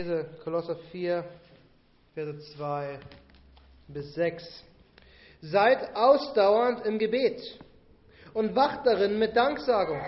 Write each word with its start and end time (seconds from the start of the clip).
lese 0.00 0.24
Kolosser 0.44 0.76
4, 0.92 1.24
Verse 2.14 2.38
2 2.56 2.98
bis 3.88 4.14
6. 4.14 4.64
Seid 5.42 5.94
ausdauernd 5.94 6.86
im 6.86 6.98
Gebet 6.98 7.40
und 8.32 8.56
wacht 8.56 8.86
darin 8.86 9.18
mit 9.18 9.36
Danksagung. 9.36 10.00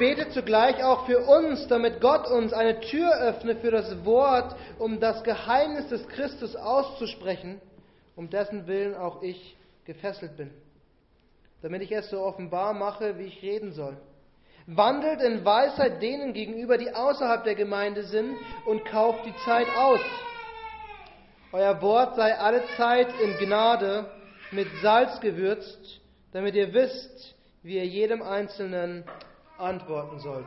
Betet 0.00 0.32
zugleich 0.32 0.82
auch 0.82 1.06
für 1.06 1.20
uns, 1.20 1.68
damit 1.68 2.00
Gott 2.00 2.28
uns 2.28 2.52
eine 2.52 2.80
Tür 2.80 3.20
öffne 3.20 3.56
für 3.56 3.70
das 3.70 4.04
Wort, 4.04 4.56
um 4.78 4.98
das 4.98 5.22
Geheimnis 5.22 5.88
des 5.88 6.08
Christus 6.08 6.56
auszusprechen, 6.56 7.60
um 8.16 8.30
dessen 8.30 8.66
Willen 8.66 8.96
auch 8.96 9.22
ich 9.22 9.56
gefesselt 9.84 10.36
bin, 10.36 10.50
damit 11.62 11.82
ich 11.82 11.92
es 11.92 12.10
so 12.10 12.20
offenbar 12.20 12.72
mache, 12.72 13.16
wie 13.18 13.24
ich 13.24 13.42
reden 13.42 13.72
soll. 13.72 13.96
Wandelt 14.76 15.20
in 15.20 15.44
Weisheit 15.44 16.00
denen 16.00 16.32
gegenüber, 16.32 16.78
die 16.78 16.94
außerhalb 16.94 17.44
der 17.44 17.56
Gemeinde 17.56 18.04
sind, 18.04 18.36
und 18.66 18.84
kauft 18.84 19.26
die 19.26 19.34
Zeit 19.44 19.66
aus. 19.76 20.00
Euer 21.52 21.82
Wort 21.82 22.14
sei 22.14 22.38
alle 22.38 22.62
Zeit 22.76 23.08
in 23.20 23.36
Gnade 23.38 24.08
mit 24.52 24.68
Salz 24.82 25.20
gewürzt, 25.20 26.00
damit 26.32 26.54
ihr 26.54 26.72
wisst, 26.72 27.34
wie 27.62 27.76
ihr 27.76 27.86
jedem 27.86 28.22
Einzelnen 28.22 29.04
antworten 29.58 30.20
sollt. 30.20 30.46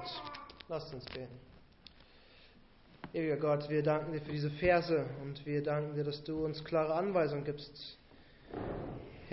Lasst 0.70 0.94
uns 0.94 1.06
beten. 1.06 1.40
Ewiger 3.14 3.38
Gott, 3.38 3.70
wir 3.70 3.84
danken 3.84 4.14
dir 4.14 4.22
für 4.22 4.32
diese 4.32 4.50
Verse 4.50 5.06
und 5.22 5.46
wir 5.46 5.62
danken 5.62 5.96
dir, 5.96 6.04
dass 6.04 6.24
du 6.24 6.46
uns 6.46 6.64
klare 6.64 6.96
Anweisungen 6.96 7.44
gibst. 7.44 7.98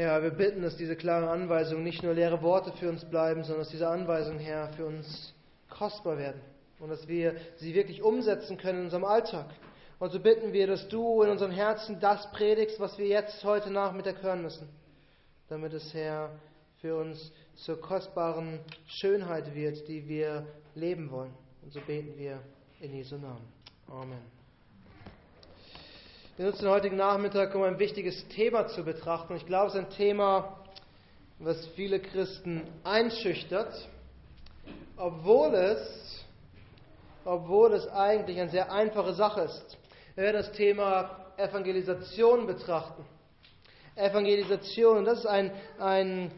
Herr, 0.00 0.22
wir 0.22 0.30
bitten, 0.30 0.62
dass 0.62 0.78
diese 0.78 0.96
klaren 0.96 1.28
Anweisungen 1.28 1.84
nicht 1.84 2.02
nur 2.02 2.14
leere 2.14 2.40
Worte 2.40 2.72
für 2.72 2.88
uns 2.88 3.04
bleiben, 3.04 3.42
sondern 3.44 3.64
dass 3.64 3.68
diese 3.68 3.86
Anweisungen, 3.86 4.38
Herr, 4.38 4.72
für 4.72 4.86
uns 4.86 5.34
kostbar 5.68 6.16
werden 6.16 6.40
und 6.78 6.88
dass 6.88 7.06
wir 7.06 7.36
sie 7.56 7.74
wirklich 7.74 8.00
umsetzen 8.02 8.56
können 8.56 8.78
in 8.78 8.84
unserem 8.84 9.04
Alltag. 9.04 9.44
Und 9.98 10.10
so 10.10 10.18
bitten 10.18 10.54
wir, 10.54 10.66
dass 10.66 10.88
du 10.88 11.22
in 11.22 11.28
unseren 11.28 11.50
Herzen 11.50 12.00
das 12.00 12.30
predigst, 12.32 12.80
was 12.80 12.96
wir 12.96 13.08
jetzt 13.08 13.44
heute 13.44 13.70
Nachmittag 13.70 14.22
hören 14.22 14.40
müssen, 14.40 14.70
damit 15.50 15.74
es, 15.74 15.92
Herr, 15.92 16.30
für 16.80 16.96
uns 16.96 17.30
zur 17.56 17.78
kostbaren 17.78 18.60
Schönheit 18.86 19.54
wird, 19.54 19.86
die 19.86 20.08
wir 20.08 20.46
leben 20.74 21.10
wollen. 21.10 21.34
Und 21.60 21.74
so 21.74 21.80
beten 21.82 22.16
wir 22.16 22.40
in 22.80 22.94
Jesu 22.94 23.18
Namen. 23.18 23.46
Amen. 23.86 24.39
Wir 26.40 26.46
nutzen 26.46 26.70
heutigen 26.70 26.96
Nachmittag, 26.96 27.54
um 27.54 27.64
ein 27.64 27.78
wichtiges 27.78 28.26
Thema 28.28 28.66
zu 28.66 28.82
betrachten. 28.82 29.36
Ich 29.36 29.44
glaube, 29.44 29.66
es 29.66 29.74
ist 29.74 29.80
ein 29.80 29.90
Thema, 29.90 30.56
was 31.38 31.66
viele 31.76 32.00
Christen 32.00 32.62
einschüchtert, 32.82 33.70
obwohl 34.96 35.54
es, 35.54 36.24
obwohl 37.26 37.74
es 37.74 37.86
eigentlich 37.88 38.40
eine 38.40 38.48
sehr 38.48 38.72
einfache 38.72 39.12
Sache 39.12 39.42
ist. 39.42 39.76
Wir 40.14 40.24
werden 40.24 40.38
das 40.38 40.50
Thema 40.52 41.26
Evangelisation 41.36 42.46
betrachten. 42.46 43.04
Evangelisation, 43.94 45.04
das 45.04 45.18
ist 45.18 45.26
ein, 45.26 45.52
ein, 45.78 46.32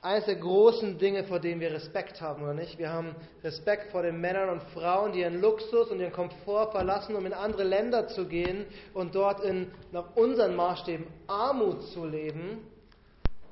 eines 0.00 0.26
der 0.26 0.36
großen 0.36 0.98
Dinge, 0.98 1.24
vor 1.24 1.40
denen 1.40 1.60
wir 1.60 1.72
Respekt 1.72 2.20
haben, 2.20 2.42
oder 2.42 2.54
nicht? 2.54 2.78
Wir 2.78 2.92
haben 2.92 3.16
Respekt 3.42 3.90
vor 3.90 4.02
den 4.02 4.20
Männern 4.20 4.48
und 4.48 4.62
Frauen, 4.74 5.12
die 5.12 5.20
ihren 5.20 5.40
Luxus 5.40 5.90
und 5.90 6.00
ihren 6.00 6.12
Komfort 6.12 6.70
verlassen, 6.70 7.16
um 7.16 7.26
in 7.26 7.32
andere 7.32 7.64
Länder 7.64 8.06
zu 8.08 8.26
gehen 8.26 8.66
und 8.94 9.14
dort 9.14 9.40
in, 9.40 9.70
nach 9.90 10.14
unseren 10.14 10.54
Maßstäben, 10.54 11.06
Armut 11.26 11.82
zu 11.88 12.04
leben 12.04 12.66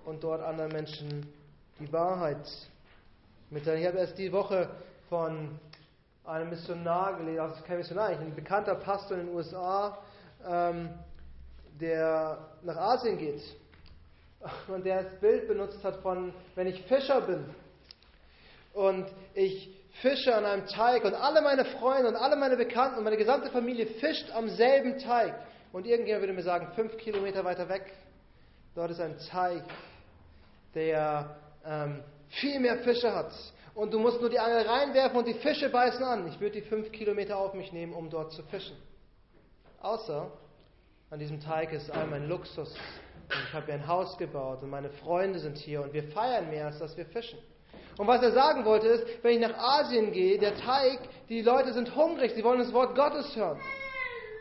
und 0.04 0.22
dort 0.22 0.40
anderen 0.40 0.72
Menschen 0.72 1.26
die 1.80 1.92
Wahrheit 1.92 2.46
mitteilen. 3.50 3.80
Ich 3.80 3.86
habe 3.86 3.98
erst 3.98 4.16
die 4.16 4.32
Woche 4.32 4.68
von 5.08 5.58
einem 6.24 6.50
Missionar 6.50 7.16
gelesen, 7.18 7.40
also 7.40 7.62
kein 7.62 7.78
Missionar, 7.78 8.08
ein 8.08 8.34
bekannter 8.34 8.76
Pastor 8.76 9.18
in 9.18 9.26
den 9.26 9.34
USA, 9.34 9.98
ähm, 10.48 10.90
der 11.80 12.38
nach 12.62 12.76
Asien 12.76 13.18
geht 13.18 13.42
und 14.68 14.84
der 14.84 15.04
das 15.04 15.20
Bild 15.20 15.48
benutzt 15.48 15.82
hat 15.84 15.96
von, 16.02 16.32
wenn 16.54 16.66
ich 16.66 16.82
Fischer 16.82 17.20
bin 17.20 17.44
und 18.72 19.06
ich 19.34 19.70
fische 20.02 20.34
an 20.34 20.44
einem 20.44 20.66
Teig 20.66 21.04
und 21.04 21.14
alle 21.14 21.40
meine 21.40 21.64
Freunde 21.64 22.08
und 22.08 22.16
alle 22.16 22.36
meine 22.36 22.56
Bekannten 22.56 22.98
und 22.98 23.04
meine 23.04 23.16
gesamte 23.16 23.50
Familie 23.50 23.86
fischt 23.86 24.30
am 24.32 24.48
selben 24.48 24.98
Teig 24.98 25.34
und 25.72 25.86
irgendjemand 25.86 26.22
würde 26.22 26.34
mir 26.34 26.42
sagen, 26.42 26.68
fünf 26.74 26.96
Kilometer 26.98 27.44
weiter 27.44 27.68
weg, 27.68 27.92
dort 28.74 28.90
ist 28.90 29.00
ein 29.00 29.16
Teig, 29.30 29.64
der 30.74 31.36
ähm, 31.64 32.02
viel 32.28 32.60
mehr 32.60 32.78
Fische 32.78 33.14
hat 33.14 33.32
und 33.74 33.92
du 33.92 33.98
musst 33.98 34.20
nur 34.20 34.30
die 34.30 34.38
Angel 34.38 34.66
reinwerfen 34.66 35.18
und 35.18 35.28
die 35.28 35.34
Fische 35.34 35.68
beißen 35.68 36.02
an. 36.02 36.26
Ich 36.28 36.40
würde 36.40 36.60
die 36.60 36.66
fünf 36.66 36.90
Kilometer 36.92 37.36
auf 37.36 37.54
mich 37.54 37.72
nehmen, 37.72 37.92
um 37.92 38.08
dort 38.08 38.32
zu 38.32 38.42
fischen. 38.44 38.76
Außer 39.80 40.30
an 41.10 41.18
diesem 41.18 41.40
Teig 41.40 41.72
ist 41.72 41.90
all 41.90 42.06
mein 42.06 42.26
Luxus. 42.26 42.74
Und 43.28 43.42
ich 43.48 43.52
habe 43.52 43.66
mir 43.66 43.74
ein 43.74 43.86
Haus 43.86 44.16
gebaut 44.18 44.62
und 44.62 44.70
meine 44.70 44.90
Freunde 44.90 45.38
sind 45.38 45.58
hier 45.58 45.82
und 45.82 45.92
wir 45.92 46.04
feiern 46.04 46.48
mehr, 46.48 46.66
als 46.66 46.78
dass 46.78 46.96
wir 46.96 47.06
fischen. 47.06 47.38
Und 47.98 48.06
was 48.06 48.22
er 48.22 48.32
sagen 48.32 48.64
wollte 48.64 48.86
ist, 48.88 49.04
wenn 49.22 49.34
ich 49.34 49.40
nach 49.40 49.56
Asien 49.56 50.12
gehe, 50.12 50.38
der 50.38 50.54
Teig, 50.56 51.00
die 51.28 51.42
Leute 51.42 51.72
sind 51.72 51.94
hungrig, 51.96 52.32
sie 52.34 52.44
wollen 52.44 52.58
das 52.58 52.72
Wort 52.72 52.94
Gottes 52.94 53.34
hören. 53.34 53.58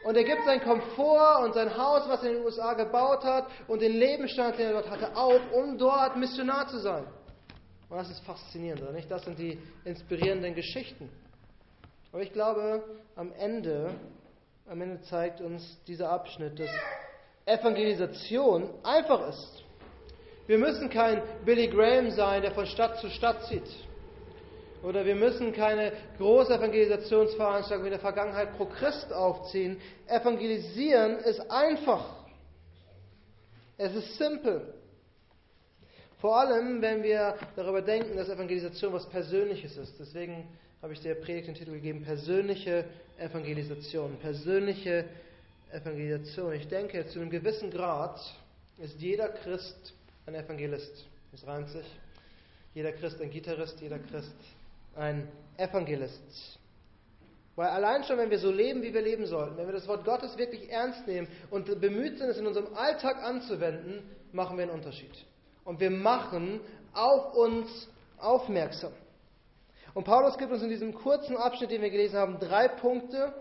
Und 0.06 0.16
er 0.16 0.24
gibt 0.24 0.46
sein 0.46 0.62
Komfort 0.62 1.44
und 1.44 1.54
sein 1.54 1.76
Haus, 1.76 2.08
was 2.08 2.22
er 2.22 2.30
in 2.30 2.36
den 2.36 2.46
USA 2.46 2.74
gebaut 2.74 3.24
hat, 3.24 3.48
und 3.68 3.82
den 3.82 3.94
Lebensstand, 3.94 4.60
den 4.60 4.68
er 4.68 4.74
dort 4.74 4.90
hatte, 4.90 5.16
auf, 5.16 5.42
um 5.52 5.78
dort 5.80 6.16
Missionar 6.16 6.68
zu 6.68 6.78
sein. 6.78 7.06
Und 7.90 7.98
das 7.98 8.10
ist 8.12 8.24
faszinierend, 8.24 8.84
oder 8.84 8.92
nicht? 8.92 9.10
Das 9.10 9.24
sind 9.24 9.40
die 9.40 9.58
inspirierenden 9.84 10.54
Geschichten. 10.54 11.10
Aber 12.12 12.22
ich 12.22 12.34
glaube, 12.34 12.84
am 13.16 13.32
Ende, 13.34 13.96
am 14.70 14.82
Ende 14.82 15.02
zeigt 15.02 15.42
uns 15.42 15.82
dieser 15.88 16.12
Abschnitt, 16.12 16.60
dass 16.60 16.70
Evangelisation 17.46 18.70
einfach 18.84 19.30
ist. 19.30 19.64
Wir 20.48 20.58
müssen 20.58 20.90
kein 20.90 21.22
Billy 21.44 21.68
Graham 21.68 22.12
sein, 22.12 22.42
der 22.42 22.52
von 22.52 22.66
Stadt 22.66 23.00
zu 23.00 23.10
Stadt 23.10 23.46
zieht. 23.46 23.64
Oder 24.84 25.04
wir 25.06 25.16
müssen 25.16 25.52
keine 25.54 25.94
große 26.18 26.54
Evangelisationsveranstaltung 26.54 27.84
wie 27.84 27.88
in 27.88 27.94
der 27.94 28.00
Vergangenheit 28.00 28.56
pro 28.56 28.66
Christ 28.66 29.12
aufziehen. 29.12 29.82
Evangelisieren 30.08 31.18
ist 31.18 31.40
einfach. 31.50 32.06
Es 33.78 33.96
ist 33.96 34.18
simpel. 34.18 34.74
Vor 36.20 36.38
allem, 36.38 36.82
wenn 36.82 37.02
wir 37.02 37.36
darüber 37.56 37.82
denken, 37.82 38.16
dass 38.16 38.30
Evangelisation 38.30 38.94
was 38.94 39.10
Persönliches 39.10 39.76
ist. 39.76 40.00
Deswegen 40.00 40.48
habe 40.82 40.94
ich 40.94 41.02
der 41.02 41.16
Predigt 41.16 41.48
den 41.48 41.56
Titel 41.56 41.72
gegeben, 41.72 42.04
persönliche 42.04 42.86
Evangelisation. 43.18 44.18
Persönliche 44.22 45.06
Evangelisation. 45.76 46.54
Ich 46.54 46.68
denke, 46.68 47.06
zu 47.08 47.20
einem 47.20 47.30
gewissen 47.30 47.70
Grad 47.70 48.20
ist 48.80 49.00
jeder 49.00 49.30
Christ 49.30 49.94
ein 50.26 50.36
Evangelist. 50.36 51.06
Das 51.32 51.46
reimt 51.46 51.70
sich. 51.70 51.86
Jeder 52.74 52.92
Christ 52.92 53.22
ein 53.22 53.30
Gitarrist, 53.30 53.80
jeder 53.82 54.00
Christ 54.00 54.36
ein 54.96 55.28
Evangelist. 55.58 56.60
Weil 57.56 57.68
allein 57.68 58.04
schon, 58.04 58.18
wenn 58.18 58.30
wir 58.30 58.40
so 58.40 58.52
leben, 58.52 58.82
wie 58.82 58.94
wir 58.94 59.02
leben 59.02 59.26
sollten, 59.26 59.56
wenn 59.58 59.66
wir 59.66 59.74
das 59.74 59.88
Wort 59.88 60.04
Gottes 60.04 60.38
wirklich 60.38 60.70
ernst 60.70 61.08
nehmen 61.08 61.28
und 61.52 61.66
bemüht 61.80 62.18
sind, 62.18 62.30
es 62.30 62.38
in 62.38 62.48
unserem 62.48 62.74
Alltag 62.76 63.24
anzuwenden, 63.24 64.04
machen 64.34 64.58
wir 64.58 64.64
einen 64.64 64.74
Unterschied 64.74 65.14
und 65.64 65.80
wir 65.80 65.90
machen 65.90 66.60
auf 66.94 67.34
uns 67.36 67.88
aufmerksam. 68.18 68.92
Und 69.94 70.04
Paulus 70.04 70.38
gibt 70.38 70.52
uns 70.52 70.62
in 70.62 70.70
diesem 70.70 70.94
kurzen 70.94 71.38
Abschnitt, 71.38 71.72
den 71.72 71.82
wir 71.82 71.90
gelesen 71.90 72.18
haben, 72.18 72.40
drei 72.40 72.68
Punkte, 72.68 73.34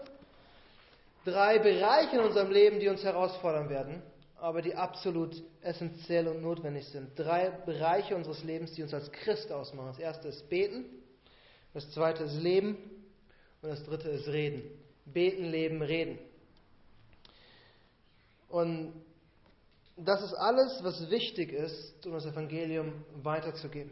drei 1.24 1.58
Bereiche 1.58 2.16
in 2.16 2.22
unserem 2.22 2.50
Leben, 2.50 2.80
die 2.80 2.88
uns 2.88 3.02
herausfordern 3.02 3.68
werden, 3.68 4.02
aber 4.36 4.62
die 4.62 4.74
absolut 4.74 5.42
essentiell 5.62 6.28
und 6.28 6.42
notwendig 6.42 6.86
sind. 6.86 7.18
Drei 7.18 7.50
Bereiche 7.50 8.14
unseres 8.14 8.44
Lebens, 8.44 8.72
die 8.72 8.82
uns 8.82 8.92
als 8.92 9.10
Christ 9.10 9.50
ausmachen. 9.50 9.88
Das 9.88 9.98
erste 9.98 10.28
ist 10.28 10.48
Beten, 10.48 10.84
das 11.72 11.90
zweite 11.90 12.24
ist 12.24 12.40
Leben 12.40 12.76
und 13.62 13.70
das 13.70 13.82
dritte 13.84 14.10
ist 14.10 14.28
Reden. 14.28 14.62
Beten, 15.06 15.44
Leben, 15.46 15.82
Reden. 15.82 16.18
Und 18.48 18.92
das 19.96 20.22
ist 20.22 20.34
alles, 20.34 20.82
was 20.82 21.10
wichtig 21.10 21.52
ist, 21.52 22.06
um 22.06 22.12
das 22.12 22.26
Evangelium 22.26 23.04
weiterzugeben. 23.22 23.90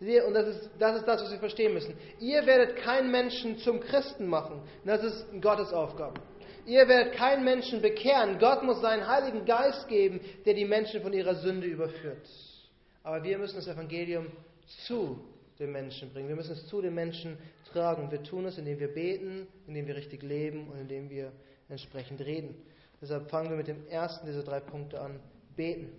Und 0.00 0.34
das 0.34 0.46
ist, 0.46 0.70
das 0.78 0.96
ist 0.98 1.08
das, 1.08 1.22
was 1.22 1.32
wir 1.32 1.38
verstehen 1.38 1.74
müssen. 1.74 1.94
Ihr 2.20 2.46
werdet 2.46 2.76
keinen 2.76 3.10
Menschen 3.10 3.58
zum 3.58 3.80
Christen 3.80 4.26
machen. 4.26 4.62
Das 4.84 5.02
ist 5.02 5.26
Gottes 5.40 5.72
Aufgabe. 5.72 6.20
Ihr 6.66 6.86
werdet 6.86 7.14
keinen 7.14 7.44
Menschen 7.44 7.82
bekehren. 7.82 8.38
Gott 8.38 8.62
muss 8.62 8.80
seinen 8.80 9.06
Heiligen 9.06 9.44
Geist 9.44 9.88
geben, 9.88 10.20
der 10.44 10.54
die 10.54 10.66
Menschen 10.66 11.02
von 11.02 11.12
ihrer 11.12 11.34
Sünde 11.36 11.66
überführt. 11.66 12.28
Aber 13.02 13.24
wir 13.24 13.38
müssen 13.38 13.56
das 13.56 13.66
Evangelium 13.66 14.26
zu 14.86 15.18
den 15.58 15.72
Menschen 15.72 16.12
bringen. 16.12 16.28
Wir 16.28 16.36
müssen 16.36 16.52
es 16.52 16.66
zu 16.66 16.80
den 16.80 16.94
Menschen 16.94 17.38
tragen. 17.72 18.10
Wir 18.10 18.22
tun 18.22 18.44
es, 18.44 18.58
indem 18.58 18.78
wir 18.78 18.94
beten, 18.94 19.48
indem 19.66 19.86
wir 19.86 19.96
richtig 19.96 20.22
leben 20.22 20.68
und 20.70 20.78
indem 20.78 21.10
wir 21.10 21.32
entsprechend 21.68 22.20
reden. 22.20 22.54
Deshalb 23.00 23.30
fangen 23.30 23.50
wir 23.50 23.56
mit 23.56 23.68
dem 23.68 23.86
ersten 23.88 24.26
dieser 24.26 24.42
drei 24.42 24.60
Punkte 24.60 25.00
an, 25.00 25.20
beten. 25.56 25.92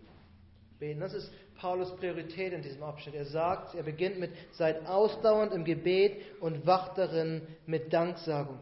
Beten. 0.80 1.02
Das 1.02 1.14
ist 1.14 1.32
Paulus 1.60 1.94
Priorität 1.98 2.54
in 2.54 2.62
diesem 2.62 2.82
Abschnitt. 2.84 3.16
Er 3.16 3.26
sagt, 3.26 3.76
er 3.76 3.84
beginnt 3.84 4.20
mit, 4.20 4.32
seid 4.52 4.88
ausdauernd 4.88 5.54
im 5.54 5.66
Gebet 5.66 6.22
und 6.40 6.66
wacht 6.66 6.98
darin 6.98 7.42
mit 7.66 7.92
Danksagung. 7.92 8.60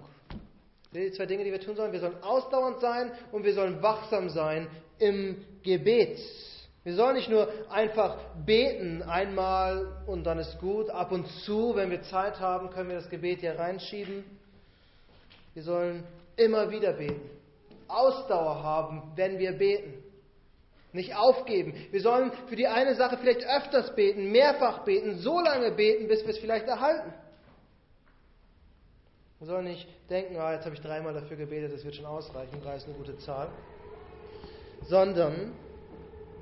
Die 0.93 1.11
zwei 1.11 1.27
Dinge, 1.27 1.43
die 1.43 1.51
wir 1.51 1.61
tun 1.61 1.75
sollen. 1.75 1.91
Wir 1.91 1.99
sollen 1.99 2.21
ausdauernd 2.23 2.79
sein 2.79 3.11
und 3.31 3.43
wir 3.43 3.53
sollen 3.53 3.83
wachsam 3.83 4.29
sein 4.29 4.67
im 4.97 5.37
Gebet. 5.63 6.19
Wir 6.83 6.95
sollen 6.95 7.15
nicht 7.15 7.29
nur 7.29 7.49
einfach 7.69 8.17
beten 8.45 9.03
einmal 9.03 10.01
und 10.07 10.23
dann 10.23 10.39
ist 10.39 10.57
gut. 10.59 10.89
Ab 10.89 11.11
und 11.11 11.27
zu, 11.43 11.75
wenn 11.75 11.91
wir 11.91 12.01
Zeit 12.03 12.39
haben, 12.39 12.69
können 12.71 12.89
wir 12.89 12.95
das 12.95 13.09
Gebet 13.09 13.41
hier 13.41 13.59
reinschieben. 13.59 14.23
Wir 15.53 15.63
sollen 15.63 16.03
immer 16.35 16.71
wieder 16.71 16.93
beten. 16.93 17.29
Ausdauer 17.87 18.63
haben, 18.63 19.11
wenn 19.15 19.37
wir 19.37 19.51
beten. 19.51 20.06
Nicht 20.97 21.15
aufgeben. 21.15 21.75
Wir 21.91 22.01
sollen 22.01 22.31
für 22.47 22.55
die 22.55 22.67
eine 22.67 22.95
Sache 22.95 23.17
vielleicht 23.17 23.47
öfters 23.47 23.93
beten, 23.95 24.31
mehrfach 24.31 24.83
beten, 24.83 25.19
so 25.19 25.39
lange 25.39 25.71
beten, 25.71 26.07
bis 26.07 26.23
wir 26.23 26.31
es 26.31 26.39
vielleicht 26.39 26.67
erhalten. 26.67 27.13
Wir 29.37 29.45
sollen 29.45 29.65
nicht 29.65 29.87
denken, 30.09 30.37
ah, 30.37 30.53
jetzt 30.53 30.65
habe 30.65 30.73
ich 30.73 30.81
dreimal 30.81 31.13
dafür 31.13 31.37
gebetet, 31.37 31.71
das 31.71 31.85
wird 31.85 31.95
schon 31.95 32.07
ausreichen, 32.07 32.59
drei 32.63 32.77
ist 32.77 32.87
eine 32.87 32.95
gute 32.95 33.15
Zahl. 33.19 33.49
Sondern 34.81 35.53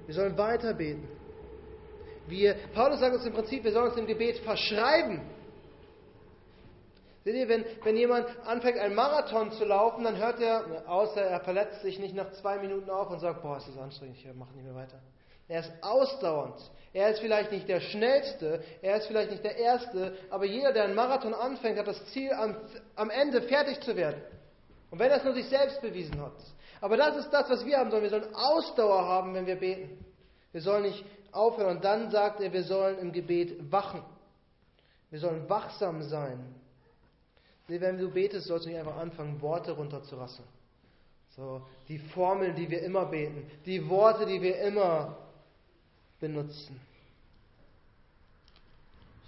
wir 0.06 0.16
sollen 0.16 0.38
weiter 0.38 0.74
beten. 0.74 1.06
Wir, 2.28 2.56
Paulus 2.74 3.02
sagt 3.02 3.14
uns 3.14 3.26
im 3.26 3.34
Prinzip, 3.34 3.62
wir 3.64 3.74
sollen 3.74 3.90
uns 3.90 3.98
im 3.98 4.08
Gebet 4.08 4.38
verschreiben. 4.38 5.22
Seht 7.26 7.34
ihr, 7.34 7.50
wenn, 7.50 7.66
wenn 7.84 7.98
jemand 7.98 8.28
anfängt, 8.46 8.78
einen 8.78 8.94
Marathon 8.94 9.52
zu 9.54 9.66
laufen, 9.66 10.04
dann 10.04 10.18
hört 10.18 10.40
er, 10.40 10.88
außer 10.88 11.22
er 11.22 11.40
verletzt 11.40 11.82
sich 11.82 11.98
nicht 11.98 12.14
nach 12.14 12.32
zwei 12.34 12.60
Minuten 12.60 12.88
auf 12.92 13.10
und 13.10 13.20
sagt, 13.20 13.42
boah, 13.42 13.58
es 13.58 13.68
ist 13.68 13.80
anstrengend, 13.80 14.18
ich 14.18 14.34
mache 14.36 14.54
nicht 14.54 14.64
mehr 14.64 14.76
weiter. 14.76 15.00
Er 15.48 15.62
ist 15.62 15.72
ausdauernd. 15.82 16.56
Er 16.94 17.10
ist 17.10 17.20
vielleicht 17.20 17.52
nicht 17.52 17.68
der 17.68 17.80
Schnellste, 17.80 18.64
er 18.84 18.98
ist 18.98 19.08
vielleicht 19.08 19.32
nicht 19.32 19.44
der 19.44 19.58
Erste, 19.58 20.16
aber 20.30 20.46
jeder, 20.46 20.72
der 20.72 20.84
einen 20.84 20.94
Marathon 20.94 21.34
anfängt, 21.34 21.80
hat 21.80 21.88
das 21.88 22.06
Ziel, 22.14 22.32
am, 22.32 22.58
am 22.96 23.10
Ende 23.10 23.42
fertig 23.42 23.82
zu 23.82 23.96
werden. 23.96 24.22
Und 24.92 25.00
wenn 25.00 25.10
er 25.10 25.18
es 25.18 25.24
nur 25.24 25.34
sich 25.34 25.50
selbst 25.50 25.82
bewiesen 25.82 26.22
hat. 26.22 26.32
Aber 26.80 26.96
das 26.96 27.18
ist 27.18 27.32
das, 27.32 27.50
was 27.50 27.66
wir 27.66 27.80
haben 27.80 27.90
sollen. 27.90 28.04
Wir 28.04 28.12
sollen 28.12 28.36
Ausdauer 28.36 29.04
haben, 29.04 29.34
wenn 29.34 29.48
wir 29.48 29.56
beten. 29.56 30.06
Wir 30.52 30.62
sollen 30.62 30.84
nicht 30.84 31.04
aufhören. 31.32 31.78
Und 31.78 31.84
dann 31.84 32.12
sagt 32.12 32.40
er, 32.40 32.54
wir 32.54 32.64
sollen 32.64 33.00
im 33.00 33.12
Gebet 33.12 33.72
wachen. 33.72 34.04
Wir 35.10 35.20
sollen 35.20 35.50
wachsam 35.50 36.04
sein. 36.04 36.56
Wenn 37.68 37.98
du 37.98 38.12
betest, 38.12 38.48
sollst 38.48 38.66
du 38.66 38.70
nicht 38.70 38.80
einfach 38.80 38.98
anfangen, 38.98 39.42
Worte 39.42 39.72
runterzurasseln. 39.72 40.48
So, 41.36 41.62
die 41.90 41.98
Formeln, 41.98 42.56
die 42.56 42.70
wir 42.70 42.82
immer 42.84 43.06
beten, 43.06 43.46
die 43.66 43.90
Worte, 43.90 44.26
die 44.26 44.42
wir 44.42 44.60
immer 44.62 45.18
benutzen. 46.20 46.80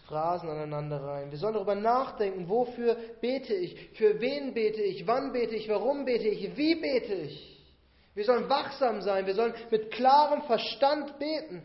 Phrasen 0.06 0.50
aneinander 0.50 1.04
rein. 1.04 1.32
Wir 1.32 1.38
sollen 1.38 1.56
darüber 1.56 1.76
nachdenken, 1.76 2.48
wofür 2.48 2.96
bete 3.20 3.54
ich, 3.54 3.90
für 3.98 4.22
wen 4.22 4.54
bete 4.54 4.82
ich, 4.82 5.06
wann 5.06 5.34
bete 5.34 5.56
ich, 5.56 5.68
warum 5.68 6.06
bete 6.06 6.30
ich, 6.30 6.56
wie 6.56 6.76
bete 6.76 7.14
ich. 7.14 7.58
Wir 8.16 8.24
sollen 8.24 8.50
wachsam 8.50 9.02
sein, 9.02 9.26
wir 9.26 9.36
sollen 9.36 9.54
mit 9.70 9.92
klarem 9.92 10.44
Verstand 10.44 11.20
beten. 11.20 11.62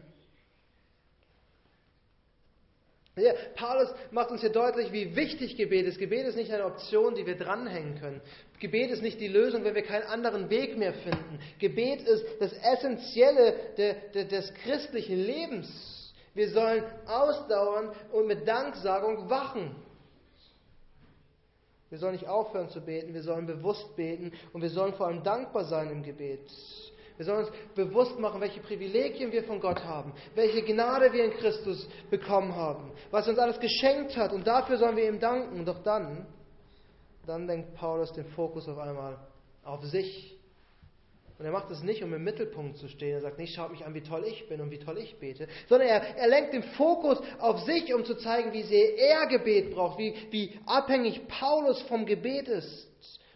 Ja, 3.17 3.35
Paulus 3.57 3.93
macht 4.11 4.31
uns 4.31 4.41
hier 4.41 4.51
deutlich, 4.51 4.91
wie 4.91 5.15
wichtig 5.15 5.57
Gebet 5.57 5.87
ist. 5.87 5.99
Gebet 5.99 6.27
ist 6.27 6.37
nicht 6.37 6.51
eine 6.51 6.65
Option, 6.65 7.15
die 7.15 7.27
wir 7.27 7.37
dranhängen 7.37 7.99
können. 8.01 8.23
Gebet 8.59 8.91
ist 8.91 9.03
nicht 9.03 9.21
die 9.21 9.29
Lösung, 9.29 9.65
wenn 9.65 9.75
wir 9.75 9.83
keinen 9.83 10.05
anderen 10.05 10.49
Weg 10.49 10.79
mehr 10.79 10.95
finden. 10.95 11.39
Gebet 11.59 12.03
ist 12.03 12.25
das 12.41 12.53
Essentielle 12.55 13.55
de, 13.77 13.95
de, 14.15 14.25
des 14.25 14.55
christlichen 14.55 15.19
Lebens. 15.19 16.15
Wir 16.33 16.49
sollen 16.51 16.85
ausdauern 17.07 17.93
und 18.13 18.27
mit 18.27 18.49
Danksagung 18.49 19.29
wachen. 19.29 19.77
Wir 21.91 21.99
sollen 21.99 22.13
nicht 22.13 22.29
aufhören 22.29 22.71
zu 22.71 22.81
beten, 22.81 23.13
wir 23.13 23.23
sollen 23.23 23.45
bewusst 23.45 23.95
beten 23.97 24.33
und 24.55 24.63
wir 24.63 24.71
sollen 24.71 24.95
vor 24.95 25.09
allem 25.09 25.23
dankbar 25.23 25.67
sein 25.67 25.91
im 25.91 26.03
Gebet. 26.03 26.51
Wir 27.17 27.27
sollen 27.27 27.45
uns 27.45 27.53
bewusst 27.75 28.19
machen, 28.19 28.41
welche 28.41 28.61
Privilegien 28.61 29.33
wir 29.33 29.45
von 29.45 29.61
Gott 29.61 29.85
haben, 29.85 30.13
welche 30.35 30.63
Gnade 30.63 31.13
wir 31.13 31.25
in 31.25 31.33
Christus 31.33 31.89
bekommen 32.11 32.55
haben, 32.55 32.93
was 33.11 33.27
er 33.27 33.31
uns 33.31 33.39
alles 33.39 33.61
geschenkt 33.61 34.17
hat 34.17 34.33
und 34.33 34.47
dafür 34.47 34.79
sollen 34.79 34.97
wir 34.97 35.09
ihm 35.09 35.21
danken. 35.21 35.65
Doch 35.65 35.83
dann, 35.83 36.27
dann 37.27 37.47
lenkt 37.47 37.75
Paulus 37.75 38.13
den 38.13 38.27
Fokus 38.27 38.69
auf 38.69 38.79
einmal 38.79 39.19
auf 39.63 39.85
sich. 39.85 40.39
Und 41.39 41.47
er 41.47 41.53
macht 41.53 41.71
es 41.73 41.83
nicht, 41.83 42.05
um 42.05 42.15
im 42.15 42.23
Mittelpunkt 42.23 42.79
zu 42.79 42.87
stehen. 42.89 43.15
Er 43.15 43.21
sagt 43.21 43.39
nicht, 43.39 43.55
schaut 43.55 43.73
mich 43.73 43.85
an, 43.85 43.95
wie 43.95 44.03
toll 44.03 44.25
ich 44.27 44.49
bin 44.49 44.61
und 44.61 44.71
wie 44.71 44.79
toll 44.79 44.99
ich 44.99 45.19
bete, 45.19 45.49
sondern 45.69 45.89
er, 45.89 46.17
er 46.17 46.29
lenkt 46.29 46.53
den 46.53 46.63
Fokus 46.63 47.19
auf 47.41 47.65
sich, 47.65 47.93
um 47.93 48.05
zu 48.05 48.15
zeigen, 48.15 48.53
wie 48.53 48.63
sehr 48.63 48.97
er 48.97 49.27
Gebet 49.27 49.75
braucht, 49.75 49.99
wie, 49.99 50.15
wie 50.31 50.57
abhängig 50.67 51.27
Paulus 51.27 51.83
vom 51.83 52.07
Gebet 52.07 52.47
ist. 52.47 52.89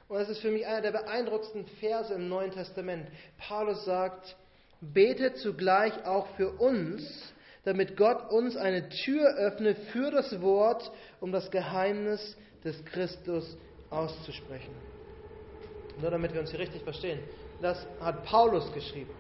Und 0.08 0.18
das 0.18 0.28
ist 0.28 0.40
für 0.40 0.50
mich 0.50 0.66
einer 0.66 0.82
der 0.82 0.92
beeindruckendsten 0.92 1.66
Verse 1.80 2.14
im 2.14 2.28
Neuen 2.28 2.52
Testament. 2.52 3.08
Paulus 3.38 3.84
sagt, 3.84 4.36
betet 4.80 5.38
zugleich 5.38 6.04
auch 6.04 6.28
für 6.36 6.50
uns, 6.50 7.32
damit 7.64 7.96
Gott 7.96 8.30
uns 8.30 8.56
eine 8.56 8.88
Tür 8.88 9.34
öffne 9.36 9.74
für 9.92 10.12
das 10.12 10.40
Wort, 10.40 10.90
um 11.20 11.32
das 11.32 11.50
Geheimnis 11.50 12.36
des 12.62 12.84
Christus 12.84 13.56
auszusprechen. 13.90 14.74
Nur 16.00 16.10
damit 16.10 16.32
wir 16.32 16.40
uns 16.40 16.50
hier 16.50 16.60
richtig 16.60 16.82
verstehen. 16.82 17.18
Das 17.60 17.84
hat 18.00 18.24
Paulus 18.24 18.72
geschrieben. 18.72 19.14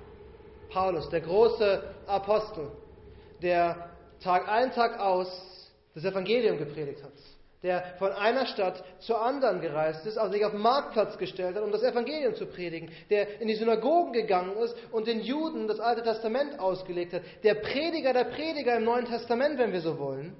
Paulus, 0.70 1.08
der 1.08 1.22
große 1.22 1.82
Apostel, 2.06 2.70
der 3.42 3.90
Tag 4.20 4.48
ein, 4.48 4.70
Tag 4.72 5.00
aus 5.00 5.72
das 5.94 6.04
Evangelium 6.04 6.58
gepredigt 6.58 7.02
hat 7.02 7.12
der 7.62 7.82
von 7.98 8.12
einer 8.12 8.46
Stadt 8.46 8.84
zur 9.00 9.20
anderen 9.20 9.60
gereist 9.60 10.06
ist, 10.06 10.18
also 10.18 10.32
sich 10.32 10.44
auf 10.44 10.52
den 10.52 10.60
Marktplatz 10.60 11.18
gestellt 11.18 11.56
hat, 11.56 11.62
um 11.62 11.72
das 11.72 11.82
Evangelium 11.82 12.34
zu 12.34 12.46
predigen, 12.46 12.90
der 13.10 13.40
in 13.40 13.48
die 13.48 13.54
Synagogen 13.54 14.12
gegangen 14.12 14.56
ist 14.58 14.76
und 14.92 15.06
den 15.06 15.20
Juden 15.20 15.66
das 15.68 15.80
Alte 15.80 16.02
Testament 16.02 16.58
ausgelegt 16.58 17.12
hat, 17.12 17.22
der 17.42 17.54
Prediger 17.54 18.12
der 18.12 18.24
Prediger 18.24 18.76
im 18.76 18.84
Neuen 18.84 19.06
Testament, 19.06 19.58
wenn 19.58 19.72
wir 19.72 19.80
so 19.80 19.98
wollen. 19.98 20.36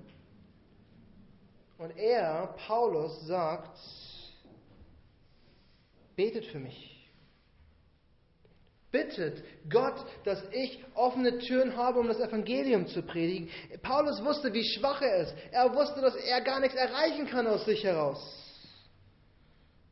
Und 1.79 1.97
er, 1.99 2.55
Paulus, 2.67 3.27
sagt, 3.27 3.79
betet 6.17 6.47
für 6.47 6.59
mich 6.59 6.96
bittet 8.97 9.43
Gott, 9.69 10.07
dass 10.25 10.43
ich 10.53 10.83
offene 10.95 11.39
Türen 11.39 11.77
habe, 11.77 11.99
um 11.99 12.09
das 12.09 12.19
Evangelium 12.19 12.87
zu 12.87 13.03
predigen. 13.03 13.51
Paulus 13.83 14.25
wusste, 14.25 14.53
wie 14.55 14.65
schwach 14.65 15.03
er 15.03 15.17
ist. 15.19 15.35
Er 15.51 15.75
wusste, 15.75 16.01
dass 16.01 16.17
er 16.17 16.41
gar 16.41 16.61
nichts 16.61 16.77
erreichen 16.77 17.27
kann 17.27 17.47
aus 17.47 17.67
sich 17.67 17.85
heraus. 17.85 18.21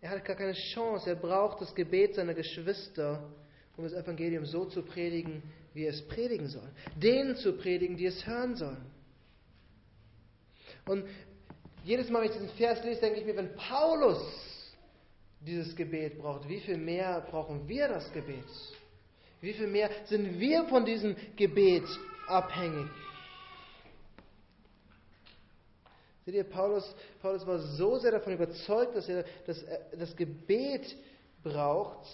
Er 0.01 0.11
hat 0.11 0.25
gar 0.25 0.37
keine 0.37 0.55
Chance. 0.55 1.11
Er 1.11 1.17
braucht 1.17 1.61
das 1.61 1.75
Gebet 1.75 2.15
seiner 2.15 2.35
Geschwister, 2.35 3.23
um 3.77 3.85
das 3.85 3.93
Evangelium 3.93 4.47
so 4.47 4.65
zu 4.65 4.83
predigen, 4.83 5.43
wie 5.75 5.85
er 5.85 5.91
es 5.91 6.07
predigen 6.09 6.49
soll. 6.49 6.71
Denen 6.97 7.37
zu 7.37 7.53
predigen, 7.59 7.97
die 7.97 8.07
es 8.07 8.27
hören 8.27 8.57
sollen. 8.57 8.87
Und 10.87 11.05
jedes 11.85 12.09
Mal, 12.09 12.21
wenn 12.21 12.29
ich 12.29 12.37
diesen 12.37 12.57
Vers 12.57 12.83
lese, 12.85 13.01
denke 13.01 13.21
ich 13.21 13.27
mir, 13.27 13.37
wenn 13.37 13.55
Paulus 13.57 14.23
dieses 15.41 15.77
Gebet 15.77 16.19
braucht, 16.19 16.49
wie 16.49 16.61
viel 16.61 16.79
mehr 16.79 17.21
brauchen 17.31 17.69
wir 17.69 17.89
das 17.89 18.11
Gebet? 18.13 18.45
Wie 19.45 19.53
viel 19.53 19.67
mehr 19.67 19.91
sind 20.07 20.41
wir 20.41 20.65
von 20.65 20.87
diesem 20.87 21.15
Gebet 21.37 21.85
abhängig? 22.27 22.89
Seht 26.25 26.35
ihr, 26.35 26.45
Paulus, 26.45 26.97
Paulus 27.21 27.47
war 27.47 27.59
so 27.59 27.99
sehr 27.99 28.13
davon 28.13 28.33
überzeugt, 28.33 28.97
dass 28.97 29.07
er 29.07 29.27
das, 29.47 29.63
äh, 29.65 29.79
das 29.99 30.17
Gebet 30.17 30.97
braucht, 31.43 32.09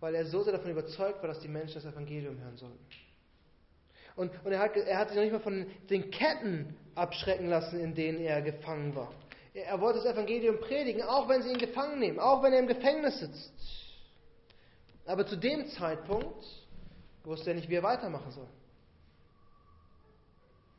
weil 0.00 0.14
er 0.14 0.26
so 0.26 0.42
sehr 0.42 0.52
davon 0.52 0.70
überzeugt 0.70 1.22
war, 1.22 1.28
dass 1.28 1.40
die 1.40 1.48
Menschen 1.48 1.80
das 1.80 1.90
Evangelium 1.90 2.38
hören 2.38 2.58
sollen. 2.58 2.78
Und, 4.16 4.30
und 4.44 4.52
er, 4.52 4.58
hat, 4.58 4.76
er 4.76 4.98
hat 4.98 5.08
sich 5.08 5.16
noch 5.16 5.24
nicht 5.24 5.32
mal 5.32 5.40
von 5.40 5.64
den 5.88 6.10
Ketten 6.10 6.76
abschrecken 6.94 7.48
lassen, 7.48 7.80
in 7.80 7.94
denen 7.94 8.20
er 8.20 8.42
gefangen 8.42 8.94
war. 8.94 9.14
Er 9.54 9.80
wollte 9.80 10.00
das 10.00 10.12
Evangelium 10.12 10.60
predigen, 10.60 11.00
auch 11.00 11.26
wenn 11.26 11.40
sie 11.40 11.52
ihn 11.52 11.58
gefangen 11.58 11.98
nehmen, 11.98 12.18
auch 12.18 12.42
wenn 12.42 12.52
er 12.52 12.58
im 12.58 12.66
Gefängnis 12.66 13.18
sitzt. 13.18 13.89
Aber 15.06 15.26
zu 15.26 15.36
dem 15.36 15.66
Zeitpunkt 15.68 16.44
wusste 17.24 17.50
er 17.50 17.56
nicht, 17.56 17.68
wie 17.68 17.76
er 17.76 17.82
weitermachen 17.82 18.30
soll. 18.30 18.46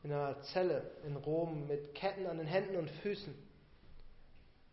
In 0.04 0.12
einer 0.12 0.40
Zelle 0.42 0.90
in 1.06 1.16
Rom 1.16 1.66
mit 1.68 1.94
Ketten 1.94 2.26
an 2.26 2.38
den 2.38 2.46
Händen 2.46 2.76
und 2.76 2.90
Füßen. 3.02 3.34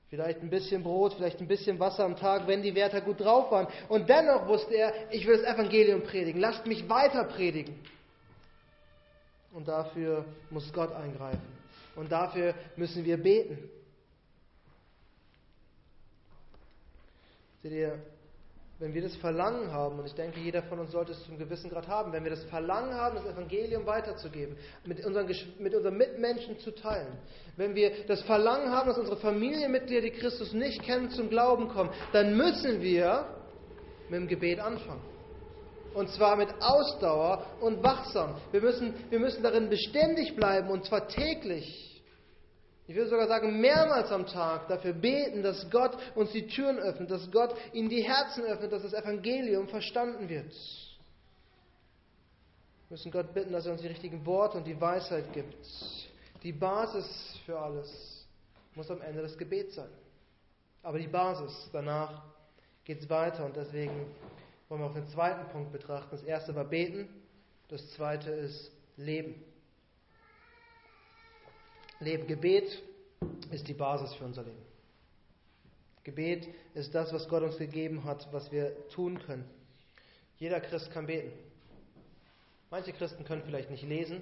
Vielleicht 0.09 0.41
ein 0.41 0.49
bisschen 0.49 0.81
Brot, 0.81 1.13
vielleicht 1.13 1.39
ein 1.39 1.47
bisschen 1.47 1.79
Wasser 1.79 2.03
am 2.03 2.15
Tag, 2.15 2.47
wenn 2.47 2.63
die 2.63 2.73
Wärter 2.73 2.99
gut 3.01 3.19
drauf 3.19 3.51
waren. 3.51 3.67
Und 3.89 4.09
dennoch 4.09 4.47
wusste 4.47 4.73
er, 4.73 5.13
ich 5.13 5.27
will 5.27 5.37
das 5.37 5.53
Evangelium 5.53 6.01
predigen. 6.01 6.41
Lasst 6.41 6.65
mich 6.65 6.89
weiter 6.89 7.25
predigen. 7.25 7.79
Und 9.53 9.67
dafür 9.67 10.25
muss 10.49 10.71
Gott 10.73 10.91
eingreifen. 10.93 11.41
Und 11.95 12.11
dafür 12.11 12.55
müssen 12.75 13.05
wir 13.05 13.17
beten. 13.21 13.69
Seht 17.61 17.73
ihr, 17.73 17.99
wenn 18.79 18.93
wir 18.93 19.01
das 19.01 19.15
Verlangen 19.17 19.73
haben, 19.73 19.99
und 19.99 20.05
ich 20.05 20.13
denke, 20.13 20.39
jeder 20.39 20.63
von 20.63 20.79
uns 20.79 20.91
sollte 20.91 21.11
es 21.11 21.21
zum 21.25 21.37
gewissen 21.37 21.69
Grad 21.69 21.87
haben, 21.89 22.13
wenn 22.13 22.23
wir 22.23 22.31
das 22.31 22.45
Verlangen 22.45 22.93
haben, 22.93 23.17
das 23.17 23.25
Evangelium 23.25 23.85
weiterzugeben, 23.85 24.55
mit 24.85 25.05
unseren, 25.05 25.29
mit 25.59 25.75
unseren 25.75 25.97
Mitmenschen 25.97 26.57
zu 26.59 26.71
teilen, 26.71 27.17
wenn 27.57 27.75
wir 27.75 27.91
das 28.07 28.21
Verlangen 28.21 28.71
haben, 28.71 28.87
dass 28.87 28.97
unsere 28.97 29.17
Familienmitglieder, 29.17 30.01
die 30.01 30.11
Christus 30.11 30.53
nicht 30.53 30.81
kennen, 30.83 31.09
zum 31.11 31.29
Glauben 31.29 31.67
kommen, 31.67 31.89
dann 32.13 32.37
müssen 32.37 32.81
wir 32.81 33.25
mit 34.09 34.21
dem 34.21 34.27
Gebet 34.29 34.59
anfangen. 34.61 35.01
Und 35.93 36.09
zwar 36.11 36.37
mit 36.37 36.49
Ausdauer 36.61 37.45
und 37.59 37.83
wachsam. 37.83 38.35
Wir 38.51 38.61
müssen, 38.61 38.93
wir 39.09 39.19
müssen 39.19 39.43
darin 39.43 39.69
beständig 39.69 40.35
bleiben, 40.37 40.69
und 40.69 40.85
zwar 40.85 41.07
täglich. 41.09 41.88
Ich 42.89 42.95
würde 42.95 43.11
sogar 43.11 43.27
sagen, 43.27 43.61
mehrmals 43.61 44.11
am 44.11 44.25
Tag 44.25 44.67
dafür 44.67 44.93
beten, 44.93 45.43
dass 45.43 45.69
Gott 45.69 45.95
uns 46.15 46.31
die 46.31 46.47
Türen 46.47 46.79
öffnet, 46.79 47.11
dass 47.11 47.29
Gott 47.29 47.55
ihnen 47.71 47.87
die 47.87 48.01
Herzen 48.01 48.43
öffnet, 48.45 48.71
dass 48.71 48.81
das 48.81 48.93
Evangelium 48.93 49.67
verstanden 49.67 50.27
wird. 50.27 50.51
Wir 52.87 52.95
müssen 52.95 53.11
Gott 53.11 53.31
bitten, 53.31 53.53
dass 53.53 53.67
er 53.67 53.73
uns 53.73 53.81
die 53.81 53.87
richtigen 53.89 54.25
Worte 54.25 54.57
und 54.57 54.65
die 54.65 54.81
Weisheit 54.81 55.31
gibt. 55.33 55.55
Die 56.41 56.51
Basis 56.51 57.05
für 57.45 57.59
alles 57.59 58.25
muss 58.73 58.89
am 58.89 59.01
Ende 59.01 59.21
das 59.21 59.37
Gebet 59.37 59.71
sein. 59.71 59.91
Aber 60.81 60.97
die 60.97 61.07
Basis, 61.07 61.69
danach 61.71 62.23
geht 62.85 63.01
es 63.01 63.07
weiter 63.07 63.45
und 63.45 63.55
deswegen 63.55 64.07
wollen 64.67 64.81
wir 64.81 64.87
auch 64.87 64.95
den 64.95 65.07
zweiten 65.09 65.47
Punkt 65.51 65.71
betrachten. 65.71 66.09
Das 66.09 66.23
erste 66.23 66.55
war 66.55 66.65
beten, 66.65 67.07
das 67.67 67.87
zweite 67.91 68.31
ist 68.31 68.71
leben. 68.97 69.43
Leben. 71.99 72.27
Gebet 72.27 72.81
ist 73.51 73.67
die 73.67 73.73
Basis 73.73 74.13
für 74.13 74.25
unser 74.25 74.43
Leben. 74.43 74.65
Gebet 76.03 76.47
ist 76.73 76.95
das, 76.95 77.11
was 77.13 77.27
Gott 77.27 77.43
uns 77.43 77.57
gegeben 77.57 78.03
hat, 78.05 78.27
was 78.31 78.51
wir 78.51 78.87
tun 78.89 79.19
können. 79.19 79.43
Jeder 80.37 80.61
Christ 80.61 80.91
kann 80.91 81.07
beten. 81.07 81.31
Manche 82.71 82.93
Christen 82.93 83.25
können 83.25 83.43
vielleicht 83.43 83.69
nicht 83.69 83.83
lesen 83.83 84.21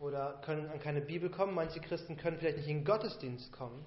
oder 0.00 0.40
können 0.44 0.68
an 0.68 0.80
keine 0.80 1.00
Bibel 1.00 1.30
kommen. 1.30 1.54
Manche 1.54 1.80
Christen 1.80 2.16
können 2.16 2.38
vielleicht 2.38 2.58
nicht 2.58 2.68
in 2.68 2.78
den 2.78 2.84
Gottesdienst 2.84 3.52
kommen. 3.52 3.84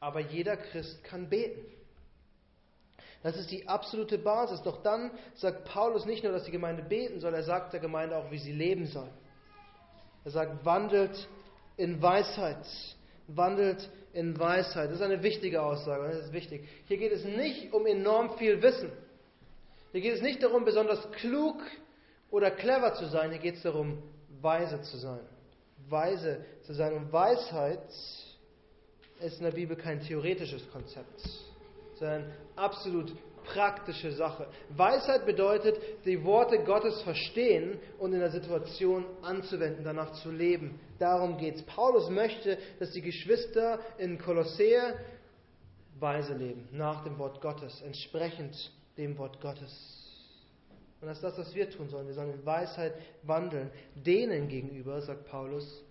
Aber 0.00 0.20
jeder 0.20 0.56
Christ 0.56 1.04
kann 1.04 1.28
beten. 1.28 1.60
Das 3.22 3.36
ist 3.36 3.50
die 3.50 3.68
absolute 3.68 4.18
Basis. 4.18 4.62
Doch 4.62 4.82
dann 4.82 5.10
sagt 5.34 5.64
Paulus 5.64 6.06
nicht 6.06 6.22
nur, 6.22 6.32
dass 6.32 6.44
die 6.44 6.50
Gemeinde 6.50 6.82
beten 6.82 7.20
soll, 7.20 7.34
er 7.34 7.42
sagt 7.42 7.72
der 7.72 7.80
Gemeinde 7.80 8.16
auch, 8.16 8.30
wie 8.30 8.38
sie 8.38 8.52
leben 8.52 8.86
soll. 8.86 9.08
Er 10.24 10.30
sagt, 10.30 10.64
wandelt 10.64 11.28
in 11.76 12.00
Weisheit. 12.00 12.66
Wandelt 13.28 13.88
in 14.12 14.38
Weisheit. 14.38 14.90
Das 14.90 14.96
ist 14.96 15.02
eine 15.02 15.22
wichtige 15.22 15.62
Aussage. 15.62 16.08
Das 16.08 16.26
ist 16.26 16.32
wichtig. 16.32 16.66
Hier 16.86 16.96
geht 16.96 17.12
es 17.12 17.24
nicht 17.24 17.72
um 17.72 17.86
enorm 17.86 18.36
viel 18.38 18.62
Wissen. 18.62 18.90
Hier 19.92 20.00
geht 20.00 20.14
es 20.14 20.22
nicht 20.22 20.42
darum, 20.42 20.64
besonders 20.64 21.10
klug 21.12 21.56
oder 22.30 22.50
clever 22.50 22.94
zu 22.94 23.06
sein. 23.06 23.30
Hier 23.30 23.40
geht 23.40 23.56
es 23.56 23.62
darum, 23.62 24.02
weise 24.40 24.80
zu 24.82 24.96
sein. 24.96 25.20
Weise 25.88 26.44
zu 26.62 26.74
sein. 26.74 26.92
Und 26.94 27.12
Weisheit 27.12 27.88
ist 29.20 29.38
in 29.38 29.44
der 29.44 29.52
Bibel 29.52 29.76
kein 29.76 30.00
theoretisches 30.00 30.70
Konzept, 30.70 31.22
sondern 31.98 32.32
absolut 32.54 33.12
praktische 33.46 34.12
Sache. 34.12 34.46
Weisheit 34.70 35.26
bedeutet, 35.26 35.76
die 36.04 36.22
Worte 36.24 36.62
Gottes 36.64 37.00
verstehen 37.02 37.78
und 37.98 38.12
in 38.12 38.20
der 38.20 38.30
Situation 38.30 39.04
anzuwenden, 39.22 39.84
danach 39.84 40.12
zu 40.12 40.30
leben. 40.30 40.78
Darum 40.98 41.38
geht 41.38 41.56
es. 41.56 41.62
Paulus 41.62 42.10
möchte, 42.10 42.58
dass 42.78 42.90
die 42.92 43.02
Geschwister 43.02 43.78
in 43.98 44.18
Kolossee 44.18 44.80
weise 45.98 46.34
leben, 46.34 46.68
nach 46.72 47.04
dem 47.04 47.18
Wort 47.18 47.40
Gottes, 47.40 47.80
entsprechend 47.82 48.70
dem 48.98 49.16
Wort 49.18 49.40
Gottes. 49.40 50.06
Und 51.00 51.08
das 51.08 51.18
ist 51.18 51.24
das, 51.24 51.38
was 51.38 51.54
wir 51.54 51.70
tun 51.70 51.88
sollen. 51.88 52.06
Wir 52.06 52.14
sollen 52.14 52.32
in 52.32 52.46
Weisheit 52.46 52.94
wandeln. 53.22 53.70
Denen 53.94 54.48
gegenüber, 54.48 55.00
sagt 55.00 55.26
Paulus, 55.26 55.82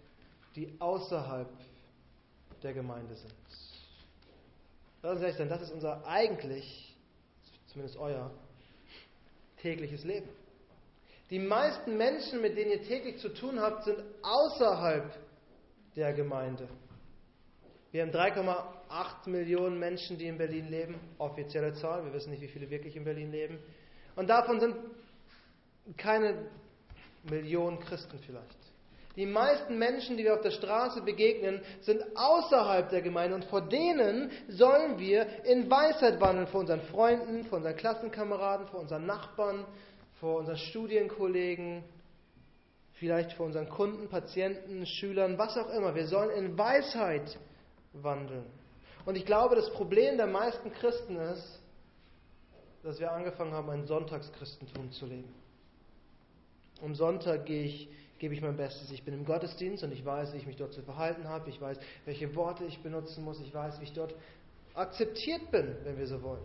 die 0.55 0.75
außerhalb 0.79 1.49
der 2.63 2.73
Gemeinde 2.73 3.15
sind. 3.15 3.33
Das 5.01 5.21
ist 5.21 5.71
unser 5.71 6.05
eigentlich 6.07 6.94
zumindest 7.75 7.99
euer, 7.99 8.31
tägliches 9.57 10.05
Leben. 10.05 10.29
Die 11.29 11.39
meisten 11.39 11.97
Menschen, 11.97 12.41
mit 12.41 12.55
denen 12.55 12.71
ihr 12.71 12.83
täglich 12.83 13.17
zu 13.17 13.27
tun 13.33 13.59
habt, 13.59 13.83
sind 13.83 14.01
außerhalb 14.21 15.13
der 15.97 16.13
Gemeinde. 16.13 16.69
Wir 17.91 18.03
haben 18.03 18.11
3,8 18.11 19.29
Millionen 19.29 19.77
Menschen, 19.77 20.17
die 20.17 20.27
in 20.27 20.37
Berlin 20.37 20.69
leben, 20.69 20.95
offizielle 21.17 21.73
Zahl, 21.73 22.05
wir 22.05 22.13
wissen 22.13 22.29
nicht, 22.29 22.41
wie 22.41 22.47
viele 22.47 22.69
wirklich 22.69 22.95
in 22.95 23.03
Berlin 23.03 23.31
leben. 23.31 23.59
Und 24.15 24.29
davon 24.29 24.61
sind 24.61 24.77
keine 25.97 26.49
Millionen 27.23 27.79
Christen 27.81 28.17
vielleicht. 28.19 28.57
Die 29.15 29.25
meisten 29.25 29.77
Menschen, 29.77 30.17
die 30.17 30.25
wir 30.25 30.33
auf 30.33 30.41
der 30.41 30.51
Straße 30.51 31.01
begegnen, 31.01 31.61
sind 31.81 32.03
außerhalb 32.15 32.89
der 32.89 33.01
Gemeinde 33.01 33.35
und 33.35 33.45
vor 33.45 33.61
denen 33.61 34.29
sollen 34.49 34.99
wir 34.99 35.45
in 35.45 35.69
Weisheit 35.69 36.19
wandeln, 36.19 36.47
vor 36.47 36.61
unseren 36.61 36.81
Freunden, 36.81 37.45
vor 37.45 37.57
unseren 37.59 37.77
Klassenkameraden, 37.77 38.67
vor 38.67 38.81
unseren 38.81 39.05
Nachbarn, 39.05 39.65
vor 40.19 40.39
unseren 40.39 40.57
Studienkollegen, 40.57 41.83
vielleicht 42.93 43.33
vor 43.33 43.45
unseren 43.45 43.69
Kunden, 43.69 44.09
Patienten, 44.09 44.85
Schülern, 44.85 45.37
was 45.37 45.57
auch 45.57 45.69
immer. 45.69 45.95
Wir 45.95 46.07
sollen 46.07 46.31
in 46.31 46.57
Weisheit 46.57 47.37
wandeln. 47.93 48.45
Und 49.05 49.15
ich 49.15 49.25
glaube, 49.25 49.55
das 49.55 49.71
Problem 49.71 50.17
der 50.17 50.27
meisten 50.27 50.73
Christen 50.73 51.15
ist, 51.17 51.61
dass 52.83 52.99
wir 52.99 53.11
angefangen 53.11 53.53
haben, 53.53 53.69
ein 53.69 53.85
Sonntagschristentum 53.85 54.91
zu 54.91 55.05
leben. 55.05 55.33
Am 56.83 56.93
Sonntag 56.95 57.45
gehe 57.45 57.63
ich 57.63 57.89
gebe 58.19 58.33
ich 58.33 58.41
mein 58.41 58.55
Bestes. 58.55 58.91
Ich 58.91 59.03
bin 59.03 59.13
im 59.13 59.25
Gottesdienst 59.25 59.83
und 59.83 59.91
ich 59.91 60.05
weiß, 60.05 60.33
wie 60.33 60.37
ich 60.37 60.47
mich 60.47 60.55
dort 60.55 60.73
zu 60.73 60.81
verhalten 60.81 61.27
habe. 61.27 61.49
Ich 61.49 61.59
weiß, 61.59 61.77
welche 62.05 62.35
Worte 62.35 62.63
ich 62.65 62.81
benutzen 62.81 63.23
muss. 63.23 63.39
Ich 63.41 63.53
weiß, 63.53 63.79
wie 63.79 63.83
ich 63.83 63.93
dort 63.93 64.13
akzeptiert 64.73 65.51
bin, 65.51 65.75
wenn 65.83 65.97
wir 65.97 66.07
so 66.07 66.21
wollen. 66.21 66.43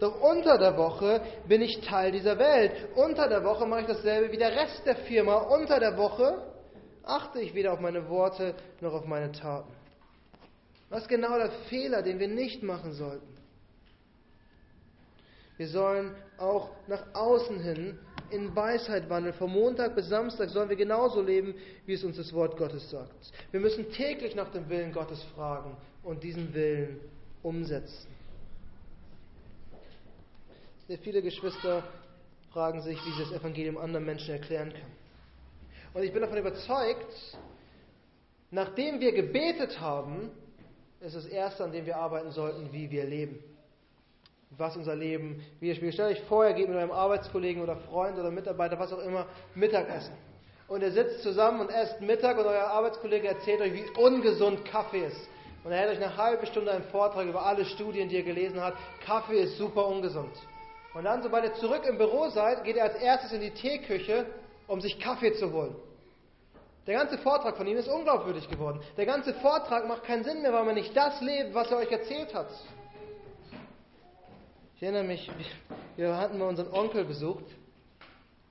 Doch 0.00 0.20
unter 0.20 0.58
der 0.58 0.76
Woche 0.76 1.22
bin 1.46 1.62
ich 1.62 1.80
Teil 1.80 2.12
dieser 2.12 2.38
Welt. 2.38 2.72
Unter 2.96 3.28
der 3.28 3.44
Woche 3.44 3.64
mache 3.64 3.82
ich 3.82 3.86
dasselbe 3.86 4.32
wie 4.32 4.36
der 4.36 4.50
Rest 4.50 4.84
der 4.84 4.96
Firma. 4.96 5.36
Unter 5.36 5.78
der 5.78 5.96
Woche 5.96 6.42
achte 7.04 7.40
ich 7.40 7.54
weder 7.54 7.72
auf 7.72 7.80
meine 7.80 8.08
Worte 8.08 8.54
noch 8.80 8.92
auf 8.92 9.04
meine 9.04 9.30
Taten. 9.30 9.72
Was 10.90 11.02
ist 11.02 11.08
genau 11.08 11.38
der 11.38 11.50
Fehler, 11.68 12.02
den 12.02 12.18
wir 12.18 12.28
nicht 12.28 12.62
machen 12.62 12.92
sollten? 12.92 13.34
Wir 15.56 15.68
sollen 15.68 16.16
auch 16.38 16.70
nach 16.88 17.14
außen 17.14 17.60
hin 17.60 17.98
in 18.30 18.54
Weisheit 18.54 19.08
wandeln. 19.08 19.34
Von 19.34 19.50
Montag 19.50 19.94
bis 19.94 20.08
Samstag 20.08 20.50
sollen 20.50 20.68
wir 20.68 20.76
genauso 20.76 21.20
leben, 21.20 21.54
wie 21.86 21.94
es 21.94 22.04
uns 22.04 22.16
das 22.16 22.32
Wort 22.32 22.56
Gottes 22.56 22.90
sagt. 22.90 23.32
Wir 23.50 23.60
müssen 23.60 23.90
täglich 23.92 24.34
nach 24.34 24.50
dem 24.50 24.68
Willen 24.68 24.92
Gottes 24.92 25.22
fragen 25.34 25.76
und 26.02 26.22
diesen 26.22 26.52
Willen 26.54 27.00
umsetzen. 27.42 28.08
Sehr 30.86 30.98
viele 30.98 31.22
Geschwister 31.22 31.82
fragen 32.52 32.82
sich, 32.82 32.98
wie 33.04 33.10
sie 33.12 33.30
das 33.30 33.40
Evangelium 33.40 33.78
anderen 33.78 34.04
Menschen 34.04 34.34
erklären 34.34 34.70
können. 34.70 34.92
Und 35.94 36.02
ich 36.02 36.12
bin 36.12 36.22
davon 36.22 36.38
überzeugt, 36.38 37.38
nachdem 38.50 39.00
wir 39.00 39.12
gebetet 39.12 39.80
haben, 39.80 40.30
ist 41.00 41.16
das 41.16 41.26
Erste, 41.26 41.64
an 41.64 41.72
dem 41.72 41.86
wir 41.86 41.96
arbeiten 41.96 42.30
sollten, 42.32 42.72
wie 42.72 42.90
wir 42.90 43.04
leben 43.04 43.38
was 44.58 44.76
unser 44.76 44.94
Leben 44.94 45.44
widerspiegelt. 45.60 45.94
Stellt 45.94 46.16
euch 46.16 46.24
vor, 46.24 46.46
ihr 46.46 46.54
geht 46.54 46.68
mit 46.68 46.76
eurem 46.76 46.90
Arbeitskollegen 46.90 47.62
oder 47.62 47.76
Freund 47.76 48.18
oder 48.18 48.30
Mitarbeiter, 48.30 48.78
was 48.78 48.92
auch 48.92 49.00
immer, 49.00 49.26
Mittagessen. 49.54 50.14
Und 50.68 50.82
ihr 50.82 50.92
sitzt 50.92 51.22
zusammen 51.22 51.60
und 51.60 51.70
esst 51.70 52.00
Mittag 52.00 52.38
und 52.38 52.46
euer 52.46 52.66
Arbeitskollege 52.66 53.28
erzählt 53.28 53.60
euch, 53.60 53.72
wie 53.72 53.84
ungesund 54.00 54.64
Kaffee 54.64 55.06
ist. 55.06 55.28
Und 55.62 55.72
er 55.72 55.78
hält 55.78 55.90
euch 55.90 56.04
eine 56.04 56.16
halbe 56.16 56.46
Stunde 56.46 56.72
einen 56.72 56.84
Vortrag 56.84 57.26
über 57.26 57.44
alle 57.44 57.64
Studien, 57.64 58.08
die 58.08 58.16
er 58.16 58.22
gelesen 58.22 58.60
hat. 58.60 58.74
Kaffee 59.04 59.40
ist 59.40 59.56
super 59.58 59.86
ungesund. 59.86 60.32
Und 60.94 61.04
dann, 61.04 61.22
sobald 61.22 61.44
ihr 61.44 61.54
zurück 61.54 61.84
im 61.86 61.98
Büro 61.98 62.28
seid, 62.28 62.64
geht 62.64 62.76
er 62.76 62.84
als 62.84 62.96
erstes 62.96 63.32
in 63.32 63.40
die 63.40 63.50
Teeküche, 63.50 64.26
um 64.66 64.80
sich 64.80 64.98
Kaffee 65.00 65.32
zu 65.34 65.52
holen. 65.52 65.74
Der 66.86 66.98
ganze 66.98 67.18
Vortrag 67.18 67.56
von 67.56 67.66
ihm 67.66 67.78
ist 67.78 67.88
unglaubwürdig 67.88 68.48
geworden. 68.48 68.80
Der 68.96 69.06
ganze 69.06 69.32
Vortrag 69.34 69.88
macht 69.88 70.04
keinen 70.04 70.22
Sinn 70.22 70.42
mehr, 70.42 70.52
weil 70.52 70.64
man 70.64 70.74
nicht 70.74 70.94
das 70.94 71.20
lebt, 71.20 71.54
was 71.54 71.70
er 71.70 71.78
euch 71.78 71.90
erzählt 71.90 72.34
hat. 72.34 72.48
Erinnere 74.84 75.04
mich, 75.04 75.30
wir 75.96 76.14
hatten 76.14 76.36
mal 76.36 76.46
unseren 76.46 76.70
Onkel 76.70 77.06
besucht, 77.06 77.46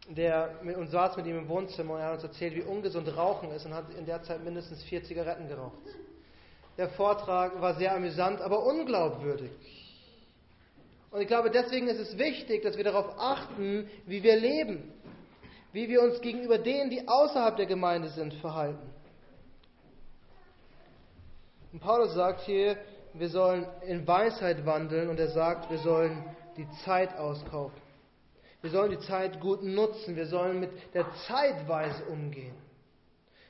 der 0.10 0.56
mit 0.64 0.76
uns 0.78 0.90
saß 0.90 1.16
mit 1.16 1.28
ihm 1.28 1.38
im 1.38 1.48
Wohnzimmer 1.48 1.94
und 1.94 2.00
er 2.00 2.08
hat 2.08 2.14
uns 2.16 2.24
erzählt, 2.24 2.56
wie 2.56 2.64
ungesund 2.64 3.08
Rauchen 3.16 3.52
ist 3.52 3.68
und 3.68 3.76
hat 3.76 3.86
in 3.96 4.08
der 4.08 4.24
Zeit 4.24 4.44
mindestens 4.44 4.82
vier 4.82 5.04
Zigaretten 5.04 5.48
geraucht. 5.48 5.78
Der 6.76 6.90
Vortrag 6.90 7.62
war 7.62 7.76
sehr 7.76 7.94
amüsant, 7.94 8.42
aber 8.42 8.66
unglaubwürdig. 8.66 9.52
Und 11.12 11.22
ich 11.22 11.28
glaube, 11.28 11.52
deswegen 11.52 11.88
ist 11.88 12.00
es 12.00 12.18
wichtig, 12.18 12.64
dass 12.64 12.78
wir 12.78 12.84
darauf 12.84 13.14
achten, 13.20 13.88
wie 14.08 14.24
wir 14.24 14.36
leben, 14.36 14.92
wie 15.72 15.88
wir 15.88 16.02
uns 16.02 16.20
gegenüber 16.20 16.58
denen, 16.58 16.90
die 16.90 17.08
außerhalb 17.08 17.58
der 17.58 17.68
Gemeinde 17.68 18.10
sind, 18.10 18.34
verhalten. 18.34 18.90
Und 21.74 21.80
Paulus 21.80 22.16
sagt 22.16 22.42
hier, 22.42 22.76
wir 23.14 23.30
sollen 23.30 23.68
in 23.88 24.08
Weisheit 24.08 24.66
wandeln 24.66 25.10
und 25.10 25.20
er 25.20 25.30
sagt, 25.30 25.70
wir 25.70 25.78
sollen 25.80 26.24
die 26.58 26.68
Zeit 26.84 27.16
auskaufen. 27.18 27.82
Wir 28.62 28.72
sollen 28.72 28.92
die 28.92 29.00
Zeit 29.00 29.40
gut 29.40 29.62
nutzen. 29.62 30.16
Wir 30.16 30.26
sollen 30.26 30.60
mit 30.60 30.72
der 30.94 31.06
Zeitweise 31.28 32.06
umgehen. 32.06 32.56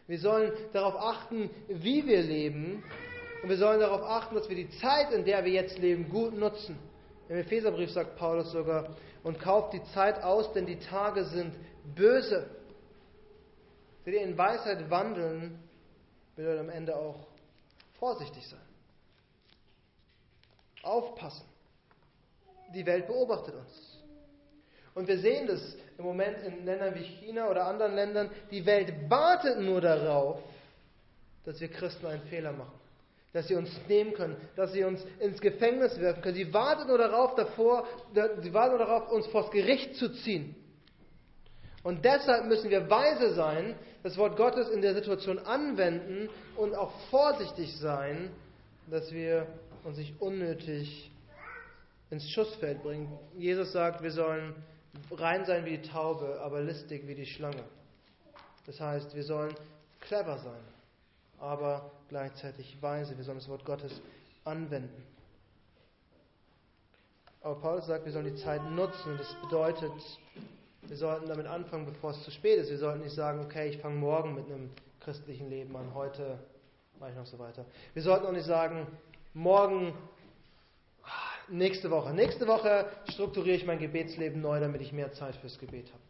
Wir 0.07 0.19
sollen 0.19 0.51
darauf 0.73 0.95
achten, 0.95 1.49
wie 1.67 2.05
wir 2.05 2.21
leben. 2.21 2.83
Und 3.41 3.49
wir 3.49 3.57
sollen 3.57 3.79
darauf 3.79 4.01
achten, 4.03 4.35
dass 4.35 4.49
wir 4.49 4.55
die 4.55 4.69
Zeit, 4.79 5.11
in 5.11 5.23
der 5.23 5.45
wir 5.45 5.51
jetzt 5.51 5.77
leben, 5.77 6.09
gut 6.09 6.33
nutzen. 6.33 6.77
Im 7.29 7.37
Epheserbrief 7.37 7.91
sagt 7.91 8.17
Paulus 8.17 8.51
sogar, 8.51 8.95
und 9.23 9.39
kauft 9.39 9.73
die 9.73 9.83
Zeit 9.93 10.21
aus, 10.21 10.51
denn 10.53 10.65
die 10.65 10.79
Tage 10.79 11.23
sind 11.25 11.53
böse. 11.95 12.49
Seht 14.03 14.15
ihr, 14.15 14.21
in 14.21 14.37
Weisheit 14.37 14.89
wandeln 14.89 15.59
bedeutet 16.35 16.59
am 16.59 16.69
Ende 16.69 16.95
auch 16.95 17.27
vorsichtig 17.99 18.45
sein. 18.47 18.72
Aufpassen. 20.83 21.45
Die 22.73 22.85
Welt 22.85 23.07
beobachtet 23.07 23.55
uns. 23.55 24.03
Und 24.95 25.07
wir 25.07 25.17
sehen 25.17 25.47
das 25.47 25.75
im 25.97 26.05
Moment 26.05 26.37
in 26.43 26.65
Ländern 26.65 26.93
wie 26.95 27.03
China 27.03 27.49
oder 27.49 27.65
anderen 27.65 27.95
Ländern. 27.95 28.29
Die 28.51 28.65
Welt 28.65 28.93
wartet 29.09 29.59
nur 29.59 29.81
darauf, 29.81 30.39
dass 31.45 31.59
wir 31.59 31.67
Christen 31.67 32.05
einen 32.05 32.21
Fehler 32.23 32.51
machen. 32.51 32.79
Dass 33.31 33.47
sie 33.47 33.55
uns 33.55 33.71
nehmen 33.87 34.13
können, 34.13 34.37
dass 34.55 34.73
sie 34.73 34.83
uns 34.83 35.03
ins 35.19 35.41
Gefängnis 35.41 35.99
werfen 35.99 36.21
können. 36.21 36.35
Sie 36.35 36.53
wartet 36.53 36.87
nur 36.87 36.99
darauf, 36.99 37.33
davor, 37.33 37.87
sie 38.13 38.53
warten 38.53 38.77
nur 38.77 38.85
darauf, 38.85 39.11
uns 39.11 39.25
vors 39.27 39.49
Gericht 39.49 39.95
zu 39.95 40.09
ziehen. 40.09 40.55
Und 41.81 42.05
deshalb 42.05 42.45
müssen 42.45 42.69
wir 42.69 42.89
weise 42.89 43.33
sein, 43.33 43.75
das 44.03 44.17
Wort 44.17 44.37
Gottes 44.37 44.69
in 44.69 44.81
der 44.81 44.93
Situation 44.93 45.39
anwenden 45.39 46.29
und 46.55 46.75
auch 46.75 46.91
vorsichtig 47.09 47.75
sein, 47.77 48.31
dass 48.89 49.11
wir 49.11 49.47
uns 49.83 49.97
nicht 49.97 50.19
unnötig 50.21 51.11
ins 52.09 52.29
Schussfeld 52.29 52.83
bringen. 52.83 53.11
Jesus 53.37 53.71
sagt, 53.71 54.01
wir 54.03 54.11
sollen 54.11 54.53
rein 55.11 55.45
sein 55.45 55.65
wie 55.65 55.77
die 55.77 55.89
Taube, 55.89 56.39
aber 56.41 56.61
listig 56.61 57.07
wie 57.07 57.15
die 57.15 57.25
Schlange. 57.25 57.63
Das 58.65 58.79
heißt, 58.79 59.15
wir 59.15 59.23
sollen 59.23 59.53
clever 59.99 60.37
sein, 60.37 60.61
aber 61.39 61.91
gleichzeitig 62.09 62.77
weise. 62.81 63.17
Wir 63.17 63.23
sollen 63.23 63.39
das 63.39 63.49
Wort 63.49 63.65
Gottes 63.65 64.01
anwenden. 64.45 65.03
Aber 67.41 67.59
Paulus 67.59 67.87
sagt, 67.87 68.05
wir 68.05 68.11
sollen 68.11 68.33
die 68.33 68.41
Zeit 68.41 68.63
nutzen 68.71 69.11
und 69.11 69.19
das 69.19 69.35
bedeutet, 69.41 69.91
wir 70.83 70.95
sollten 70.97 71.27
damit 71.27 71.45
anfangen, 71.45 71.85
bevor 71.85 72.11
es 72.11 72.23
zu 72.23 72.31
spät 72.31 72.59
ist. 72.59 72.69
Wir 72.69 72.77
sollten 72.77 73.01
nicht 73.01 73.15
sagen, 73.15 73.41
okay, 73.41 73.69
ich 73.69 73.79
fange 73.79 73.95
morgen 73.95 74.35
mit 74.35 74.45
einem 74.45 74.69
christlichen 75.01 75.49
Leben 75.49 75.75
an, 75.75 75.93
heute 75.93 76.39
mache 76.99 77.11
ich 77.11 77.17
noch 77.17 77.25
so 77.25 77.39
weiter. 77.39 77.65
Wir 77.93 78.01
sollten 78.01 78.25
auch 78.25 78.31
nicht 78.31 78.45
sagen, 78.45 78.87
morgen, 79.33 79.93
nächste 81.47 81.89
Woche. 81.91 82.13
Nächste 82.13 82.47
Woche 82.47 82.89
strukturiere 83.09 83.57
ich 83.57 83.65
mein 83.65 83.79
Gebetsleben 83.79 84.41
neu, 84.41 84.59
damit 84.59 84.81
ich 84.81 84.91
mehr 84.91 85.11
Zeit 85.13 85.35
fürs 85.37 85.57
Gebet 85.59 85.87
habe. 85.87 86.01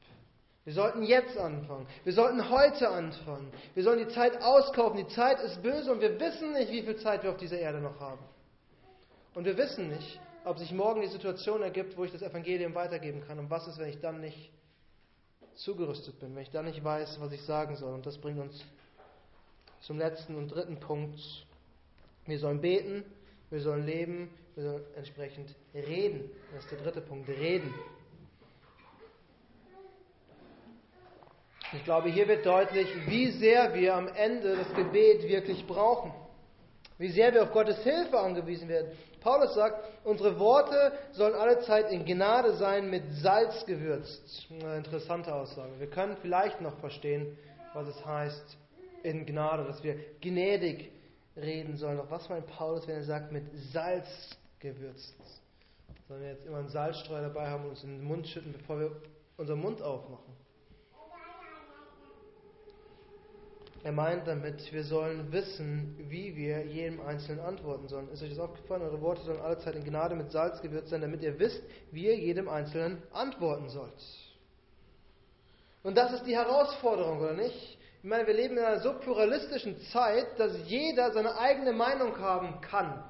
Wir 0.65 0.73
sollten 0.73 1.03
jetzt 1.03 1.37
anfangen. 1.37 1.87
Wir 2.05 2.13
sollten 2.13 2.49
heute 2.49 2.89
anfangen. 2.89 3.51
Wir 3.73 3.83
sollen 3.83 3.99
die 3.99 4.13
Zeit 4.13 4.41
auskaufen. 4.41 4.97
Die 4.97 5.07
Zeit 5.13 5.41
ist 5.41 5.61
böse 5.61 5.91
und 5.91 5.99
wir 5.99 6.17
wissen 6.19 6.53
nicht, 6.53 6.71
wie 6.71 6.83
viel 6.83 6.95
Zeit 6.97 7.23
wir 7.23 7.31
auf 7.31 7.37
dieser 7.37 7.59
Erde 7.59 7.79
noch 7.79 7.99
haben. 7.99 8.23
Und 9.33 9.45
wir 9.45 9.57
wissen 9.57 9.89
nicht, 9.89 10.19
ob 10.45 10.57
sich 10.57 10.71
morgen 10.71 11.01
die 11.01 11.07
Situation 11.07 11.61
ergibt, 11.61 11.97
wo 11.97 12.05
ich 12.05 12.13
das 12.13 12.21
Evangelium 12.21 12.75
weitergeben 12.75 13.23
kann. 13.27 13.39
Und 13.39 13.49
was 13.49 13.67
ist, 13.67 13.77
wenn 13.77 13.89
ich 13.89 13.99
dann 13.99 14.21
nicht 14.21 14.51
zugerüstet 15.55 16.19
bin, 16.19 16.33
wenn 16.35 16.43
ich 16.43 16.51
dann 16.51 16.65
nicht 16.65 16.83
weiß, 16.83 17.19
was 17.19 17.31
ich 17.33 17.43
sagen 17.43 17.75
soll. 17.75 17.93
Und 17.93 18.05
das 18.05 18.17
bringt 18.17 18.39
uns 18.39 18.63
zum 19.81 19.97
letzten 19.97 20.35
und 20.35 20.47
dritten 20.47 20.79
Punkt. 20.79 21.19
Wir 22.25 22.39
sollen 22.39 22.61
beten, 22.61 23.03
wir 23.49 23.59
sollen 23.59 23.85
leben, 23.85 24.29
wir 24.55 24.63
sollen 24.63 24.83
entsprechend 24.95 25.55
reden. 25.73 26.29
Das 26.53 26.63
ist 26.63 26.71
der 26.71 26.79
dritte 26.79 27.01
Punkt, 27.01 27.27
reden. 27.27 27.73
Ich 31.73 31.83
glaube, 31.83 32.09
hier 32.09 32.27
wird 32.27 32.45
deutlich, 32.45 32.87
wie 33.07 33.31
sehr 33.31 33.73
wir 33.73 33.95
am 33.95 34.07
Ende 34.07 34.55
das 34.55 34.73
Gebet 34.75 35.27
wirklich 35.27 35.65
brauchen. 35.65 36.13
Wie 36.99 37.09
sehr 37.09 37.33
wir 37.33 37.43
auf 37.43 37.51
Gottes 37.51 37.79
Hilfe 37.83 38.19
angewiesen 38.19 38.69
werden. 38.69 38.91
Paulus 39.19 39.55
sagt, 39.55 39.83
unsere 40.03 40.37
Worte 40.39 40.91
sollen 41.13 41.33
alle 41.33 41.59
Zeit 41.61 41.91
in 41.91 42.05
Gnade 42.05 42.53
sein, 42.53 42.89
mit 42.89 43.03
Salz 43.13 43.65
gewürzt. 43.65 44.47
Eine 44.61 44.77
interessante 44.77 45.33
Aussage. 45.33 45.79
Wir 45.79 45.89
können 45.89 46.15
vielleicht 46.21 46.61
noch 46.61 46.77
verstehen, 46.79 47.37
was 47.73 47.87
es 47.87 48.05
heißt 48.05 48.57
in 49.01 49.25
Gnade, 49.25 49.65
dass 49.65 49.83
wir 49.83 49.95
gnädig 50.21 50.91
reden 51.35 51.75
sollen. 51.77 51.97
Doch 51.97 52.11
was 52.11 52.29
meint 52.29 52.47
Paulus, 52.47 52.87
wenn 52.87 52.95
er 52.95 53.03
sagt, 53.03 53.31
mit 53.31 53.45
Salz 53.71 54.07
gewürzt? 54.59 55.15
Sollen 56.07 56.21
wir 56.21 56.29
jetzt 56.29 56.45
immer 56.45 56.57
einen 56.57 56.69
Salzstreuer 56.69 57.21
dabei 57.21 57.47
haben 57.47 57.63
und 57.65 57.71
uns 57.71 57.83
in 57.83 57.97
den 57.97 58.03
Mund 58.03 58.27
schütten, 58.27 58.53
bevor 58.53 58.79
wir 58.79 58.91
unseren 59.37 59.59
Mund 59.59 59.81
aufmachen? 59.81 60.33
Er 63.83 63.91
meint 63.91 64.25
damit, 64.27 64.71
wir 64.71 64.85
sollen 64.85 65.29
wissen, 65.33 65.97
wie 66.09 66.37
wir 66.37 66.65
jedem 66.65 67.01
Einzelnen 67.01 67.41
antworten 67.41 67.89
sollen. 67.89 68.09
Ist 68.11 68.23
euch 68.23 68.29
das 68.29 68.39
aufgefallen? 68.39 68.81
Eure 68.81 69.01
Worte 69.01 69.23
sollen 69.23 69.41
alle 69.41 69.57
Zeit 69.57 69.75
in 69.75 69.83
Gnade 69.83 70.15
mit 70.15 70.31
Salz 70.31 70.61
gewürzt 70.61 70.89
sein, 70.89 71.01
damit 71.01 71.21
ihr 71.21 71.37
wisst, 71.37 71.61
wie 71.91 72.05
ihr 72.05 72.17
jedem 72.17 72.47
Einzelnen 72.47 73.03
antworten 73.11 73.67
sollt. 73.67 73.91
Und 75.83 75.97
das 75.97 76.13
ist 76.13 76.25
die 76.25 76.35
Herausforderung, 76.35 77.19
oder 77.19 77.33
nicht? 77.33 77.77
Ich 78.03 78.09
meine, 78.09 78.27
wir 78.27 78.33
leben 78.33 78.57
in 78.57 78.65
einer 78.65 78.81
so 78.81 78.91
pluralistischen 78.99 79.79
Zeit, 79.93 80.37
dass 80.37 80.51
jeder 80.65 81.13
seine 81.13 81.37
eigene 81.37 81.71
Meinung 81.71 82.19
haben 82.19 82.59
kann. 82.59 83.01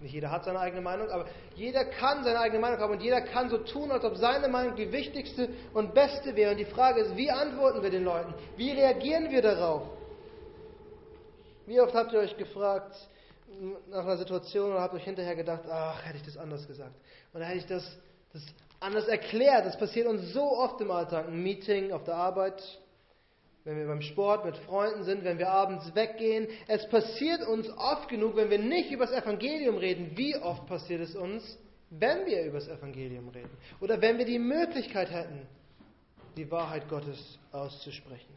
Nicht 0.00 0.12
jeder 0.12 0.30
hat 0.30 0.44
seine 0.44 0.60
eigene 0.60 0.82
Meinung, 0.82 1.08
aber 1.08 1.24
jeder 1.56 1.86
kann 1.86 2.22
seine 2.24 2.38
eigene 2.38 2.60
Meinung 2.60 2.78
haben 2.78 2.92
und 2.92 3.02
jeder 3.02 3.22
kann 3.22 3.48
so 3.48 3.56
tun, 3.56 3.90
als 3.90 4.04
ob 4.04 4.18
seine 4.18 4.48
Meinung 4.48 4.76
die 4.76 4.92
wichtigste 4.92 5.48
und 5.72 5.94
beste 5.94 6.36
wäre. 6.36 6.50
Und 6.50 6.58
die 6.58 6.66
Frage 6.66 7.00
ist, 7.00 7.16
wie 7.16 7.30
antworten 7.30 7.82
wir 7.82 7.88
den 7.88 8.04
Leuten? 8.04 8.34
Wie 8.58 8.70
reagieren 8.70 9.30
wir 9.30 9.40
darauf? 9.40 9.84
Wie 11.64 11.80
oft 11.80 11.94
habt 11.94 12.12
ihr 12.12 12.18
euch 12.18 12.36
gefragt 12.36 12.94
nach 13.88 14.04
einer 14.04 14.18
Situation 14.18 14.72
oder 14.72 14.82
habt 14.82 14.92
euch 14.92 15.04
hinterher 15.04 15.36
gedacht, 15.36 15.62
ach, 15.70 16.04
hätte 16.04 16.18
ich 16.18 16.24
das 16.24 16.36
anders 16.36 16.66
gesagt? 16.66 16.94
Oder 17.32 17.46
hätte 17.46 17.58
ich 17.60 17.66
das, 17.66 17.96
das 18.34 18.42
anders 18.78 19.08
erklärt? 19.08 19.64
Das 19.64 19.78
passiert 19.78 20.06
uns 20.06 20.34
so 20.34 20.58
oft 20.58 20.78
im 20.82 20.90
Alltag. 20.90 21.28
Ein 21.28 21.42
Meeting 21.42 21.92
auf 21.92 22.04
der 22.04 22.16
Arbeit, 22.16 22.62
wenn 23.64 23.76
wir 23.76 23.86
beim 23.86 24.02
Sport 24.02 24.44
mit 24.44 24.56
Freunden 24.56 25.04
sind, 25.04 25.24
wenn 25.24 25.38
wir 25.38 25.50
abends 25.50 25.94
weggehen. 25.94 26.46
Es 26.68 26.88
passiert 26.88 27.46
uns 27.46 27.68
oft 27.70 28.08
genug, 28.08 28.36
wenn 28.36 28.50
wir 28.50 28.58
nicht 28.58 28.90
über 28.90 29.06
das 29.06 29.14
Evangelium 29.14 29.76
reden. 29.76 30.12
Wie 30.16 30.36
oft 30.36 30.66
passiert 30.66 31.00
es 31.00 31.14
uns, 31.14 31.58
wenn 31.90 32.26
wir 32.26 32.44
über 32.44 32.58
das 32.58 32.68
Evangelium 32.68 33.28
reden? 33.28 33.50
Oder 33.80 34.00
wenn 34.00 34.18
wir 34.18 34.24
die 34.24 34.38
Möglichkeit 34.38 35.10
hätten, 35.10 35.46
die 36.36 36.50
Wahrheit 36.50 36.88
Gottes 36.88 37.38
auszusprechen. 37.52 38.32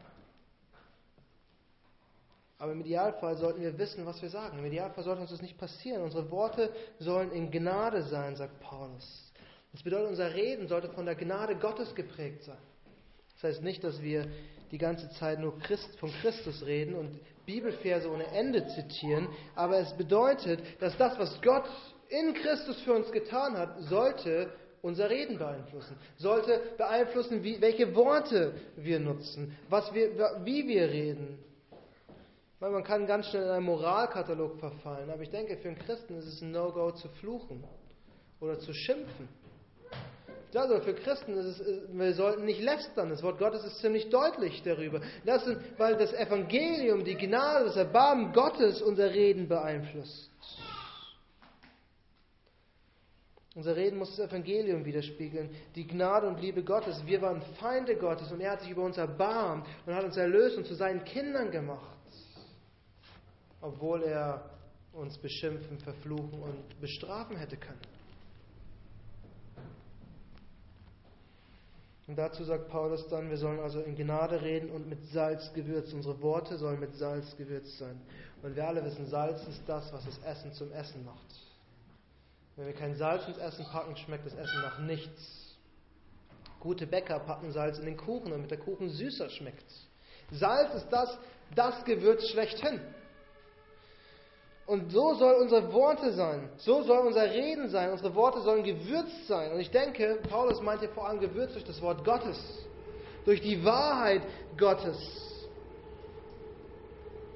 Aber 2.57 2.73
im 2.73 2.81
Idealfall 2.81 3.37
sollten 3.37 3.61
wir 3.61 3.75
wissen, 3.79 4.05
was 4.05 4.21
wir 4.21 4.29
sagen. 4.29 4.59
Im 4.59 4.65
Idealfall 4.65 5.03
sollte 5.03 5.21
uns 5.21 5.31
das 5.31 5.41
nicht 5.41 5.57
passieren. 5.57 6.03
Unsere 6.03 6.29
Worte 6.29 6.71
sollen 6.99 7.31
in 7.31 7.49
Gnade 7.49 8.03
sein, 8.03 8.35
sagt 8.35 8.59
Paulus. 8.59 9.31
Das 9.71 9.81
bedeutet, 9.81 10.09
unser 10.09 10.33
Reden 10.33 10.67
sollte 10.67 10.89
von 10.89 11.05
der 11.05 11.15
Gnade 11.15 11.55
Gottes 11.55 11.95
geprägt 11.95 12.43
sein. 12.43 12.59
Das 13.33 13.43
heißt 13.43 13.63
nicht, 13.63 13.83
dass 13.83 13.99
wir 14.01 14.27
die 14.71 14.77
ganze 14.77 15.09
Zeit 15.11 15.39
nur 15.39 15.57
Christ, 15.59 15.97
von 15.99 16.11
Christus 16.21 16.65
reden 16.65 16.95
und 16.95 17.19
Bibelverse 17.45 18.09
ohne 18.09 18.25
Ende 18.27 18.67
zitieren, 18.67 19.27
aber 19.55 19.79
es 19.79 19.91
bedeutet, 19.93 20.61
dass 20.79 20.97
das, 20.97 21.17
was 21.19 21.41
Gott 21.41 21.65
in 22.09 22.33
Christus 22.33 22.79
für 22.81 22.93
uns 22.93 23.11
getan 23.11 23.57
hat, 23.57 23.79
sollte 23.81 24.51
unser 24.81 25.09
Reden 25.09 25.37
beeinflussen, 25.37 25.95
sollte 26.17 26.61
beeinflussen, 26.77 27.43
wie, 27.43 27.61
welche 27.61 27.93
Worte 27.95 28.53
wir 28.77 28.99
nutzen, 28.99 29.55
was 29.69 29.93
wir, 29.93 30.39
wie 30.43 30.67
wir 30.67 30.89
reden, 30.89 31.39
weil 32.59 32.71
man 32.71 32.83
kann 32.83 33.07
ganz 33.07 33.27
schnell 33.27 33.43
in 33.43 33.49
einen 33.49 33.65
Moralkatalog 33.65 34.59
verfallen. 34.59 35.09
Aber 35.09 35.21
ich 35.21 35.29
denke, 35.29 35.57
für 35.57 35.69
einen 35.69 35.79
Christen 35.79 36.17
ist 36.17 36.27
es 36.27 36.41
ein 36.41 36.51
No-Go 36.51 36.91
zu 36.91 37.09
fluchen 37.19 37.63
oder 38.39 38.59
zu 38.59 38.73
schimpfen. 38.73 39.27
Also 40.53 40.79
für 40.81 40.93
Christen 40.93 41.37
ist 41.37 41.59
es, 41.59 41.81
wir 41.91 42.13
sollten 42.13 42.45
nicht 42.45 42.61
lästern. 42.61 43.09
Das 43.09 43.23
Wort 43.23 43.39
Gottes 43.39 43.63
ist 43.63 43.79
ziemlich 43.79 44.09
deutlich 44.09 44.61
darüber. 44.63 45.01
Das 45.25 45.45
sind, 45.45 45.59
weil 45.77 45.95
das 45.97 46.13
Evangelium, 46.13 47.03
die 47.03 47.15
Gnade, 47.15 47.65
das 47.65 47.77
Erbarmen 47.77 48.33
Gottes 48.33 48.81
unser 48.81 49.11
Reden 49.11 49.47
beeinflusst. 49.47 50.29
Unser 53.55 53.75
Reden 53.75 53.97
muss 53.97 54.15
das 54.15 54.29
Evangelium 54.29 54.85
widerspiegeln, 54.85 55.49
die 55.75 55.85
Gnade 55.85 56.27
und 56.27 56.39
Liebe 56.39 56.63
Gottes. 56.63 57.05
Wir 57.05 57.21
waren 57.21 57.41
Feinde 57.59 57.97
Gottes 57.97 58.31
und 58.31 58.39
er 58.39 58.51
hat 58.51 58.61
sich 58.61 58.69
über 58.69 58.83
uns 58.83 58.97
erbarmt 58.97 59.67
und 59.85 59.93
hat 59.93 60.05
uns 60.05 60.15
erlöst 60.15 60.57
und 60.57 60.65
zu 60.65 60.75
seinen 60.75 61.03
Kindern 61.03 61.51
gemacht 61.51 62.01
obwohl 63.61 64.03
er 64.03 64.49
uns 64.93 65.17
beschimpfen, 65.17 65.79
verfluchen 65.79 66.41
und 66.41 66.81
bestrafen 66.81 67.37
hätte 67.37 67.57
können. 67.57 67.79
Und 72.11 72.17
dazu 72.17 72.43
sagt 72.43 72.67
Paulus 72.67 73.07
dann, 73.07 73.29
wir 73.29 73.37
sollen 73.37 73.61
also 73.61 73.79
in 73.79 73.95
Gnade 73.95 74.41
reden 74.41 74.69
und 74.69 74.89
mit 74.89 75.01
Salz 75.13 75.53
gewürzt. 75.53 75.93
Unsere 75.93 76.21
Worte 76.21 76.57
sollen 76.57 76.77
mit 76.77 76.93
Salz 76.93 77.37
gewürzt 77.37 77.77
sein. 77.77 78.01
Und 78.43 78.53
wir 78.53 78.67
alle 78.67 78.83
wissen, 78.83 79.05
Salz 79.07 79.41
ist 79.47 79.61
das, 79.65 79.93
was 79.93 80.03
das 80.03 80.17
Essen 80.25 80.51
zum 80.51 80.73
Essen 80.73 81.05
macht. 81.05 81.25
Wenn 82.57 82.65
wir 82.65 82.73
kein 82.73 82.97
Salz 82.97 83.25
ins 83.29 83.37
Essen 83.37 83.63
packen, 83.63 83.95
schmeckt 83.95 84.25
das 84.25 84.33
Essen 84.33 84.61
nach 84.61 84.79
nichts. 84.79 85.55
Gute 86.59 86.85
Bäcker 86.85 87.17
packen 87.19 87.53
Salz 87.53 87.79
in 87.79 87.85
den 87.85 87.95
Kuchen, 87.95 88.31
damit 88.31 88.51
der 88.51 88.59
Kuchen 88.59 88.89
süßer 88.89 89.29
schmeckt. 89.29 89.71
Salz 90.31 90.75
ist 90.75 90.89
das, 90.89 91.17
das 91.55 91.85
Gewürz 91.85 92.27
schlechthin. 92.27 92.81
Und 94.71 94.89
so 94.89 95.15
soll 95.15 95.33
unsere 95.33 95.73
Worte 95.73 96.13
sein. 96.13 96.47
So 96.55 96.81
soll 96.83 97.05
unser 97.05 97.29
Reden 97.29 97.67
sein. 97.67 97.91
Unsere 97.91 98.15
Worte 98.15 98.39
sollen 98.39 98.63
gewürzt 98.63 99.27
sein. 99.27 99.51
Und 99.51 99.59
ich 99.59 99.69
denke, 99.69 100.21
Paulus 100.29 100.61
meint 100.61 100.79
hier 100.79 100.87
vor 100.87 101.09
allem 101.09 101.19
gewürzt 101.19 101.55
durch 101.55 101.65
das 101.65 101.81
Wort 101.81 102.05
Gottes. 102.05 102.39
Durch 103.25 103.41
die 103.41 103.65
Wahrheit 103.65 104.21
Gottes. 104.57 104.97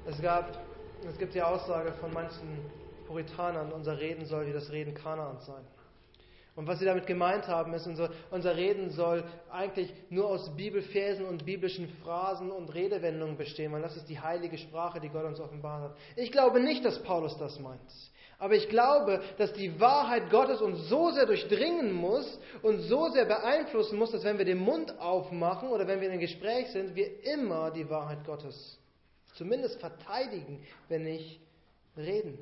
Es 0.06 0.18
gab, 0.22 0.64
es 1.06 1.18
gibt 1.18 1.34
die 1.34 1.42
Aussage 1.42 1.92
von 2.00 2.10
manchen 2.14 2.70
Puritanern, 3.06 3.70
unser 3.70 3.98
Reden 3.98 4.24
soll 4.24 4.46
wie 4.46 4.54
das 4.54 4.72
Reden 4.72 4.94
Kanaans 4.94 5.44
sein. 5.44 5.64
Und 6.56 6.66
was 6.66 6.78
sie 6.78 6.86
damit 6.86 7.06
gemeint 7.06 7.46
haben, 7.48 7.74
ist, 7.74 7.86
unser, 7.86 8.10
unser 8.30 8.56
Reden 8.56 8.90
soll 8.90 9.22
eigentlich 9.52 9.92
nur 10.08 10.26
aus 10.26 10.56
Bibelversen 10.56 11.26
und 11.26 11.44
biblischen 11.44 11.88
Phrasen 12.02 12.50
und 12.50 12.74
Redewendungen 12.74 13.36
bestehen, 13.36 13.72
weil 13.72 13.82
das 13.82 13.96
ist 13.96 14.08
die 14.08 14.18
heilige 14.18 14.56
Sprache, 14.56 14.98
die 14.98 15.10
Gott 15.10 15.26
uns 15.26 15.38
offenbart 15.38 15.82
hat. 15.82 15.96
Ich 16.16 16.32
glaube 16.32 16.60
nicht, 16.60 16.82
dass 16.82 17.02
Paulus 17.02 17.36
das 17.36 17.60
meint. 17.60 17.80
Aber 18.38 18.54
ich 18.54 18.68
glaube, 18.70 19.22
dass 19.36 19.52
die 19.52 19.78
Wahrheit 19.80 20.30
Gottes 20.30 20.60
uns 20.62 20.88
so 20.88 21.10
sehr 21.10 21.26
durchdringen 21.26 21.92
muss 21.92 22.38
und 22.62 22.80
so 22.80 23.08
sehr 23.10 23.26
beeinflussen 23.26 23.98
muss, 23.98 24.10
dass 24.10 24.24
wenn 24.24 24.38
wir 24.38 24.44
den 24.46 24.58
Mund 24.58 24.98
aufmachen 24.98 25.68
oder 25.68 25.86
wenn 25.86 26.00
wir 26.00 26.06
in 26.06 26.12
einem 26.12 26.20
Gespräch 26.20 26.68
sind, 26.68 26.94
wir 26.94 27.22
immer 27.24 27.70
die 27.70 27.88
Wahrheit 27.88 28.24
Gottes 28.24 28.78
zumindest 29.34 29.78
verteidigen, 29.80 30.64
wenn 30.88 31.04
nicht 31.04 31.40
reden. 31.96 32.38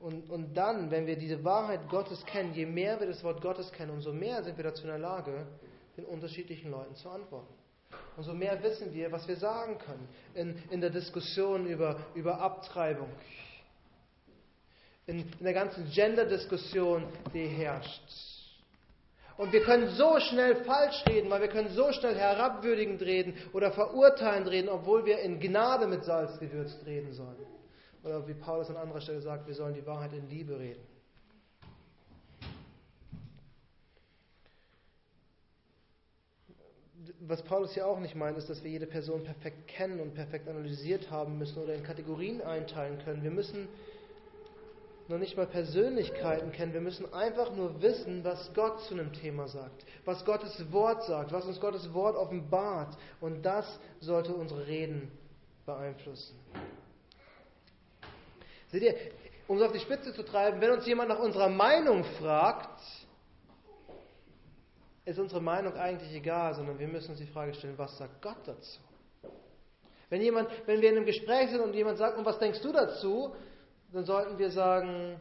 Und, 0.00 0.30
und 0.30 0.54
dann, 0.54 0.90
wenn 0.90 1.06
wir 1.06 1.16
diese 1.16 1.42
Wahrheit 1.44 1.88
Gottes 1.88 2.24
kennen, 2.24 2.54
je 2.54 2.66
mehr 2.66 3.00
wir 3.00 3.08
das 3.08 3.24
Wort 3.24 3.40
Gottes 3.40 3.72
kennen, 3.72 3.90
umso 3.90 4.12
mehr 4.12 4.42
sind 4.44 4.56
wir 4.56 4.64
dazu 4.64 4.82
in 4.82 4.88
der 4.88 4.98
Lage, 4.98 5.46
den 5.96 6.04
unterschiedlichen 6.04 6.70
Leuten 6.70 6.94
zu 6.94 7.10
antworten. 7.10 7.52
Umso 8.16 8.32
mehr 8.32 8.62
wissen 8.62 8.92
wir, 8.94 9.10
was 9.10 9.26
wir 9.26 9.36
sagen 9.36 9.78
können 9.78 10.08
in, 10.34 10.62
in 10.70 10.80
der 10.80 10.90
Diskussion 10.90 11.66
über, 11.66 11.98
über 12.14 12.40
Abtreibung, 12.40 13.08
in, 15.06 15.20
in 15.20 15.44
der 15.44 15.54
ganzen 15.54 15.90
Gender-Diskussion, 15.90 17.04
die 17.32 17.46
herrscht. 17.46 18.02
Und 19.36 19.52
wir 19.52 19.62
können 19.62 19.90
so 19.90 20.18
schnell 20.18 20.64
falsch 20.64 21.04
reden, 21.08 21.30
weil 21.30 21.40
wir 21.40 21.48
können 21.48 21.70
so 21.70 21.92
schnell 21.92 22.16
herabwürdigend 22.16 23.00
reden 23.02 23.34
oder 23.52 23.70
verurteilend 23.70 24.48
reden, 24.48 24.68
obwohl 24.68 25.06
wir 25.06 25.20
in 25.20 25.38
Gnade 25.40 25.86
mit 25.86 26.04
Salz 26.04 26.38
gewürzt 26.38 26.84
reden 26.84 27.12
sollen. 27.12 27.46
Oder 28.04 28.26
wie 28.26 28.34
Paulus 28.34 28.70
an 28.70 28.76
anderer 28.76 29.00
Stelle 29.00 29.20
sagt, 29.20 29.46
wir 29.46 29.54
sollen 29.54 29.74
die 29.74 29.86
Wahrheit 29.86 30.12
in 30.12 30.28
Liebe 30.28 30.58
reden. 30.58 30.82
Was 37.20 37.42
Paulus 37.42 37.74
hier 37.74 37.86
auch 37.86 37.98
nicht 37.98 38.14
meint, 38.14 38.38
ist, 38.38 38.48
dass 38.48 38.62
wir 38.62 38.70
jede 38.70 38.86
Person 38.86 39.24
perfekt 39.24 39.66
kennen 39.66 40.00
und 40.00 40.14
perfekt 40.14 40.48
analysiert 40.48 41.10
haben 41.10 41.36
müssen 41.36 41.62
oder 41.62 41.74
in 41.74 41.82
Kategorien 41.82 42.40
einteilen 42.40 42.98
können. 43.04 43.22
Wir 43.22 43.30
müssen 43.30 43.68
noch 45.08 45.18
nicht 45.18 45.36
mal 45.36 45.46
Persönlichkeiten 45.46 46.52
kennen. 46.52 46.74
Wir 46.74 46.80
müssen 46.80 47.12
einfach 47.12 47.54
nur 47.54 47.80
wissen, 47.82 48.22
was 48.24 48.52
Gott 48.54 48.80
zu 48.82 48.94
einem 48.94 49.12
Thema 49.12 49.48
sagt, 49.48 49.84
was 50.04 50.24
Gottes 50.24 50.70
Wort 50.70 51.04
sagt, 51.04 51.32
was 51.32 51.44
uns 51.46 51.60
Gottes 51.60 51.92
Wort 51.94 52.16
offenbart. 52.16 52.96
Und 53.20 53.42
das 53.42 53.80
sollte 54.00 54.34
unsere 54.34 54.66
Reden 54.66 55.10
beeinflussen. 55.66 56.36
Seht 58.68 58.82
ihr, 58.82 58.94
um 59.46 59.56
es 59.56 59.62
auf 59.62 59.72
die 59.72 59.80
Spitze 59.80 60.12
zu 60.12 60.22
treiben, 60.22 60.60
wenn 60.60 60.70
uns 60.70 60.86
jemand 60.86 61.08
nach 61.08 61.18
unserer 61.18 61.48
Meinung 61.48 62.04
fragt, 62.20 62.80
ist 65.04 65.18
unsere 65.18 65.40
Meinung 65.40 65.74
eigentlich 65.74 66.12
egal, 66.12 66.54
sondern 66.54 66.78
wir 66.78 66.86
müssen 66.86 67.12
uns 67.12 67.18
die 67.18 67.26
Frage 67.26 67.54
stellen, 67.54 67.78
was 67.78 67.96
sagt 67.96 68.20
Gott 68.20 68.36
dazu? 68.44 68.80
Wenn, 70.10 70.20
jemand, 70.20 70.50
wenn 70.66 70.80
wir 70.80 70.90
in 70.90 70.96
einem 70.96 71.06
Gespräch 71.06 71.50
sind 71.50 71.60
und 71.60 71.74
jemand 71.74 71.98
sagt, 71.98 72.18
und 72.18 72.24
was 72.24 72.38
denkst 72.38 72.60
du 72.60 72.72
dazu, 72.72 73.34
dann 73.92 74.04
sollten 74.04 74.38
wir 74.38 74.50
sagen, 74.50 75.18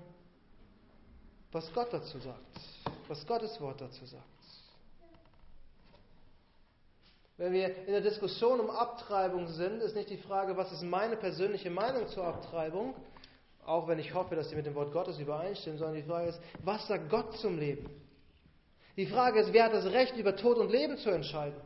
was 1.51 1.73
Gott 1.73 1.91
dazu 1.91 2.19
sagt, 2.19 2.59
was 3.07 3.25
Gottes 3.25 3.59
Wort 3.61 3.79
dazu 3.79 4.05
sagt. 4.05 4.23
Wenn 7.37 7.53
wir 7.53 7.77
in 7.85 7.93
der 7.93 8.01
Diskussion 8.01 8.59
um 8.59 8.69
Abtreibung 8.69 9.47
sind, 9.47 9.81
ist 9.81 9.95
nicht 9.95 10.09
die 10.09 10.17
Frage, 10.17 10.57
was 10.57 10.71
ist 10.71 10.81
meine 10.81 11.15
persönliche 11.15 11.69
Meinung 11.69 12.07
zur 12.07 12.25
Abtreibung, 12.25 12.95
auch 13.67 13.87
wenn 13.87 13.99
ich 13.99 14.13
hoffe, 14.13 14.35
dass 14.35 14.49
sie 14.49 14.55
mit 14.55 14.65
dem 14.65 14.75
Wort 14.75 14.93
Gottes 14.93 15.19
übereinstimmen, 15.19 15.77
sondern 15.77 15.97
die 15.97 16.07
Frage 16.07 16.29
ist, 16.29 16.41
was 16.63 16.87
sagt 16.87 17.09
Gott 17.09 17.37
zum 17.37 17.59
Leben? 17.59 17.89
Die 18.95 19.05
Frage 19.05 19.41
ist, 19.41 19.53
wer 19.53 19.65
hat 19.65 19.73
das 19.73 19.85
Recht, 19.85 20.15
über 20.15 20.35
Tod 20.35 20.57
und 20.57 20.71
Leben 20.71 20.97
zu 20.97 21.09
entscheiden? 21.09 21.61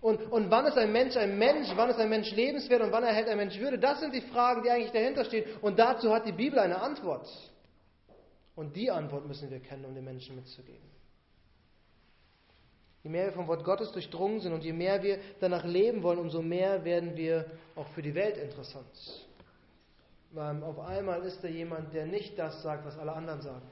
Und, 0.00 0.32
und 0.32 0.50
wann 0.50 0.66
ist 0.66 0.78
ein 0.78 0.92
Mensch 0.92 1.16
ein 1.16 1.38
Mensch, 1.38 1.68
wann 1.74 1.90
ist 1.90 1.98
ein 1.98 2.08
Mensch 2.08 2.30
lebenswert 2.32 2.80
und 2.80 2.90
wann 2.90 3.04
erhält 3.04 3.28
ein 3.28 3.36
Mensch 3.36 3.58
Würde? 3.58 3.78
Das 3.78 4.00
sind 4.00 4.14
die 4.14 4.22
Fragen, 4.22 4.62
die 4.62 4.70
eigentlich 4.70 4.92
dahinter 4.92 5.24
stehen. 5.24 5.44
Und 5.60 5.78
dazu 5.78 6.12
hat 6.12 6.26
die 6.26 6.32
Bibel 6.32 6.58
eine 6.58 6.80
Antwort. 6.80 7.28
Und 8.54 8.74
die 8.74 8.90
Antwort 8.90 9.26
müssen 9.26 9.50
wir 9.50 9.60
kennen, 9.60 9.84
um 9.84 9.94
den 9.94 10.04
Menschen 10.04 10.36
mitzugeben. 10.36 10.90
Je 13.02 13.10
mehr 13.10 13.26
wir 13.26 13.32
vom 13.32 13.46
Wort 13.46 13.62
Gottes 13.62 13.92
durchdrungen 13.92 14.40
sind 14.40 14.52
und 14.52 14.64
je 14.64 14.72
mehr 14.72 15.02
wir 15.02 15.18
danach 15.38 15.64
leben 15.64 16.02
wollen, 16.02 16.18
umso 16.18 16.40
mehr 16.40 16.84
werden 16.84 17.16
wir 17.16 17.44
auch 17.74 17.86
für 17.88 18.02
die 18.02 18.14
Welt 18.14 18.38
interessant. 18.38 18.86
Auf 20.36 20.78
einmal 20.80 21.22
ist 21.22 21.42
da 21.42 21.48
jemand, 21.48 21.94
der 21.94 22.06
nicht 22.06 22.38
das 22.38 22.62
sagt, 22.62 22.84
was 22.84 22.98
alle 22.98 23.12
anderen 23.12 23.40
sagen. 23.40 23.62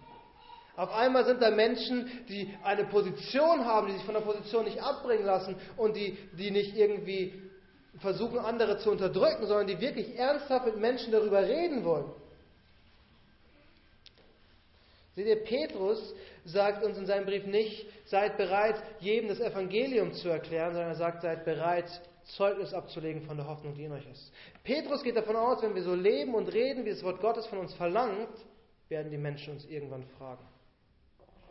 Auf 0.77 0.93
einmal 0.93 1.25
sind 1.25 1.43
da 1.43 1.51
Menschen, 1.51 2.11
die 2.29 2.53
eine 2.65 2.85
Position 2.85 3.65
haben, 3.65 3.89
die 3.89 3.93
sich 3.93 4.05
von 4.05 4.15
der 4.15 4.23
Position 4.23 4.65
nicht 4.65 4.83
abbringen 4.83 5.27
lassen 5.27 5.57
und 5.77 5.95
die, 5.95 6.17
die 6.33 6.51
nicht 6.51 6.75
irgendwie 6.75 7.35
versuchen, 8.01 8.39
andere 8.39 8.79
zu 8.79 8.91
unterdrücken, 8.91 9.47
sondern 9.47 9.67
die 9.67 9.81
wirklich 9.81 10.19
ernsthaft 10.19 10.67
mit 10.67 10.79
Menschen 10.79 11.13
darüber 11.13 11.43
reden 11.43 11.85
wollen. 11.85 12.11
Seht 15.15 15.27
ihr, 15.27 15.45
Petrus 15.45 16.15
sagt 16.45 16.83
uns 16.83 16.99
in 16.99 17.07
seinem 17.07 17.27
Brief 17.27 17.47
nicht, 17.47 17.87
seid 18.07 18.37
bereit, 18.37 18.77
jedem 18.99 19.29
das 19.29 19.39
Evangelium 19.39 20.13
zu 20.15 20.29
erklären, 20.29 20.73
sondern 20.73 20.91
er 20.91 20.97
sagt, 20.97 21.23
seid 21.23 21.45
bereit, 21.45 21.89
Zeugnis 22.25 22.73
abzulegen 22.73 23.23
von 23.23 23.37
der 23.37 23.47
Hoffnung, 23.47 23.75
die 23.75 23.85
in 23.85 23.93
euch 23.93 24.07
ist. 24.07 24.33
Petrus 24.63 25.03
geht 25.03 25.17
davon 25.17 25.37
aus, 25.37 25.63
wenn 25.63 25.75
wir 25.75 25.83
so 25.83 25.95
leben 25.95 26.35
und 26.35 26.49
reden, 26.49 26.85
wie 26.85 26.91
das 26.91 27.03
Wort 27.03 27.21
Gottes 27.21 27.47
von 27.47 27.59
uns 27.59 27.75
verlangt, 27.75 28.31
werden 28.89 29.11
die 29.11 29.19
Menschen 29.19 29.55
uns 29.55 29.65
irgendwann 29.67 30.05
fragen. 30.19 30.45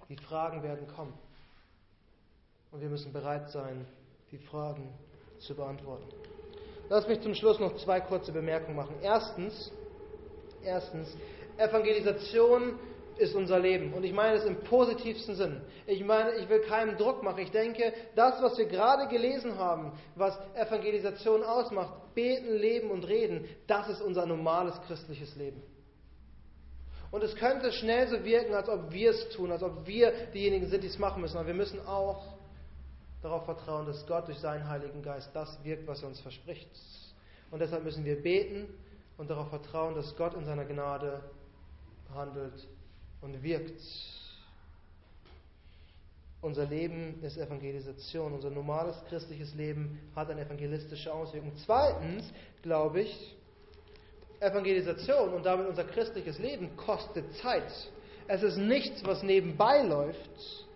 Die 0.09 0.17
Fragen 0.17 0.63
werden 0.63 0.87
kommen. 0.87 1.13
Und 2.71 2.81
wir 2.81 2.89
müssen 2.89 3.13
bereit 3.13 3.49
sein, 3.49 3.85
die 4.31 4.37
Fragen 4.37 4.93
zu 5.39 5.55
beantworten. 5.55 6.07
Lass 6.89 7.07
mich 7.07 7.21
zum 7.21 7.33
Schluss 7.33 7.59
noch 7.59 7.75
zwei 7.77 8.01
kurze 8.01 8.31
Bemerkungen 8.31 8.75
machen. 8.75 8.95
Erstens, 9.01 9.71
erstens, 10.63 11.15
Evangelisation 11.57 12.79
ist 13.17 13.35
unser 13.35 13.59
Leben. 13.59 13.93
Und 13.93 14.03
ich 14.03 14.13
meine 14.13 14.37
es 14.37 14.45
im 14.45 14.61
positivsten 14.61 15.35
Sinn. 15.35 15.61
Ich 15.85 16.03
meine, 16.03 16.33
ich 16.35 16.49
will 16.49 16.61
keinen 16.61 16.97
Druck 16.97 17.23
machen. 17.23 17.39
Ich 17.39 17.51
denke, 17.51 17.93
das, 18.15 18.41
was 18.41 18.57
wir 18.57 18.65
gerade 18.65 19.07
gelesen 19.07 19.57
haben, 19.57 19.93
was 20.15 20.37
Evangelisation 20.55 21.43
ausmacht, 21.43 22.13
beten, 22.13 22.55
leben 22.55 22.91
und 22.91 23.07
reden, 23.07 23.45
das 23.67 23.89
ist 23.89 24.01
unser 24.01 24.25
normales 24.25 24.79
christliches 24.87 25.35
Leben. 25.35 25.61
Und 27.11 27.23
es 27.23 27.35
könnte 27.35 27.71
schnell 27.71 28.07
so 28.07 28.23
wirken, 28.25 28.55
als 28.55 28.67
ob 28.67 28.91
wir 28.91 29.11
es 29.11 29.29
tun, 29.29 29.51
als 29.51 29.61
ob 29.61 29.85
wir 29.85 30.11
diejenigen 30.33 30.67
sind, 30.67 30.83
die 30.83 30.87
es 30.87 30.97
machen 30.97 31.21
müssen. 31.21 31.37
Aber 31.37 31.45
wir 31.45 31.53
müssen 31.53 31.79
auch 31.85 32.23
darauf 33.21 33.45
vertrauen, 33.45 33.85
dass 33.85 34.05
Gott 34.07 34.27
durch 34.27 34.39
seinen 34.39 34.67
Heiligen 34.67 35.01
Geist 35.03 35.29
das 35.33 35.63
wirkt, 35.63 35.87
was 35.87 36.01
er 36.01 36.09
uns 36.09 36.19
verspricht. 36.21 36.69
Und 37.51 37.59
deshalb 37.59 37.83
müssen 37.83 38.03
wir 38.03 38.21
beten 38.21 38.67
und 39.17 39.29
darauf 39.29 39.49
vertrauen, 39.49 39.93
dass 39.93 40.15
Gott 40.15 40.33
in 40.33 40.43
seiner 40.43 40.65
Gnade 40.65 41.21
handelt 42.13 42.67
und 43.23 43.41
wirkt. 43.41 43.81
Unser 46.41 46.65
Leben 46.65 47.23
ist 47.23 47.37
Evangelisation. 47.37 48.33
Unser 48.33 48.49
normales 48.49 48.97
christliches 49.07 49.55
Leben 49.55 49.99
hat 50.13 50.29
eine 50.29 50.41
evangelistische 50.41 51.11
Auswirkung. 51.13 51.53
Zweitens, 51.65 52.31
glaube 52.61 53.01
ich, 53.01 53.35
Evangelisation 54.41 55.33
und 55.33 55.45
damit 55.45 55.67
unser 55.67 55.85
christliches 55.85 56.37
Leben 56.37 56.75
kostet 56.75 57.33
Zeit. 57.37 57.71
Es 58.27 58.43
ist 58.43 58.57
nichts, 58.57 59.05
was 59.05 59.23
nebenbei 59.23 59.83
läuft, 59.83 60.67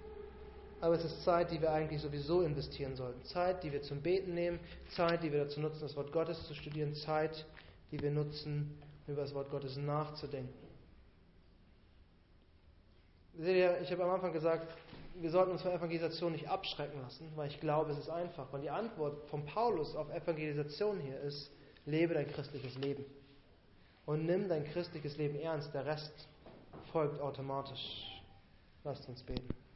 aber 0.80 0.96
es 0.96 1.04
ist 1.04 1.24
Zeit, 1.24 1.52
die 1.52 1.62
wir 1.62 1.72
eigentlich 1.72 2.02
sowieso 2.02 2.44
investieren 2.44 2.96
sollten. 2.96 3.22
Zeit, 3.26 3.64
die 3.64 3.72
wir 3.74 3.82
zum 3.82 4.02
Beten 4.02 4.34
nehmen, 4.34 4.60
Zeit, 4.96 5.22
die 5.22 5.32
wir 5.34 5.44
dazu 5.44 5.60
nutzen, 5.60 5.82
das 5.82 5.98
Wort 5.98 6.14
Gottes 6.14 6.42
zu 6.48 6.54
studieren, 6.54 6.94
Zeit, 6.94 7.46
die 7.92 8.00
wir 8.00 8.12
nutzen, 8.12 8.78
über 9.06 9.22
das 9.22 9.34
Wort 9.34 9.50
Gottes 9.50 9.76
nachzudenken. 9.76 10.67
Seht 13.40 13.56
ihr, 13.56 13.82
ich 13.82 13.92
habe 13.92 14.04
am 14.04 14.10
Anfang 14.10 14.34
gesagt, 14.34 14.68
wir 15.16 15.30
sollten 15.30 15.52
uns 15.52 15.62
von 15.62 15.72
Evangelisation 15.72 16.32
nicht 16.32 16.48
abschrecken 16.48 17.00
lassen, 17.02 17.32
weil 17.36 17.48
ich 17.48 17.60
glaube, 17.60 17.92
es 17.92 17.98
ist 17.98 18.10
einfach. 18.10 18.52
Und 18.52 18.62
die 18.62 18.70
Antwort 18.70 19.30
von 19.30 19.46
Paulus 19.46 19.96
auf 19.96 20.10
Evangelisation 20.10 21.00
hier 21.00 21.20
ist, 21.22 21.52
lebe 21.86 22.14
dein 22.14 22.28
christliches 22.28 22.78
Leben. 22.78 23.06
Und 24.06 24.26
nimm 24.26 24.48
dein 24.48 24.66
christliches 24.66 25.18
Leben 25.18 25.40
ernst, 25.40 25.74
der 25.74 25.86
Rest 25.86 26.28
folgt 26.92 27.20
automatisch. 27.20 28.22
Lasst 28.84 29.08
uns 29.10 29.22
beten. 29.24 29.67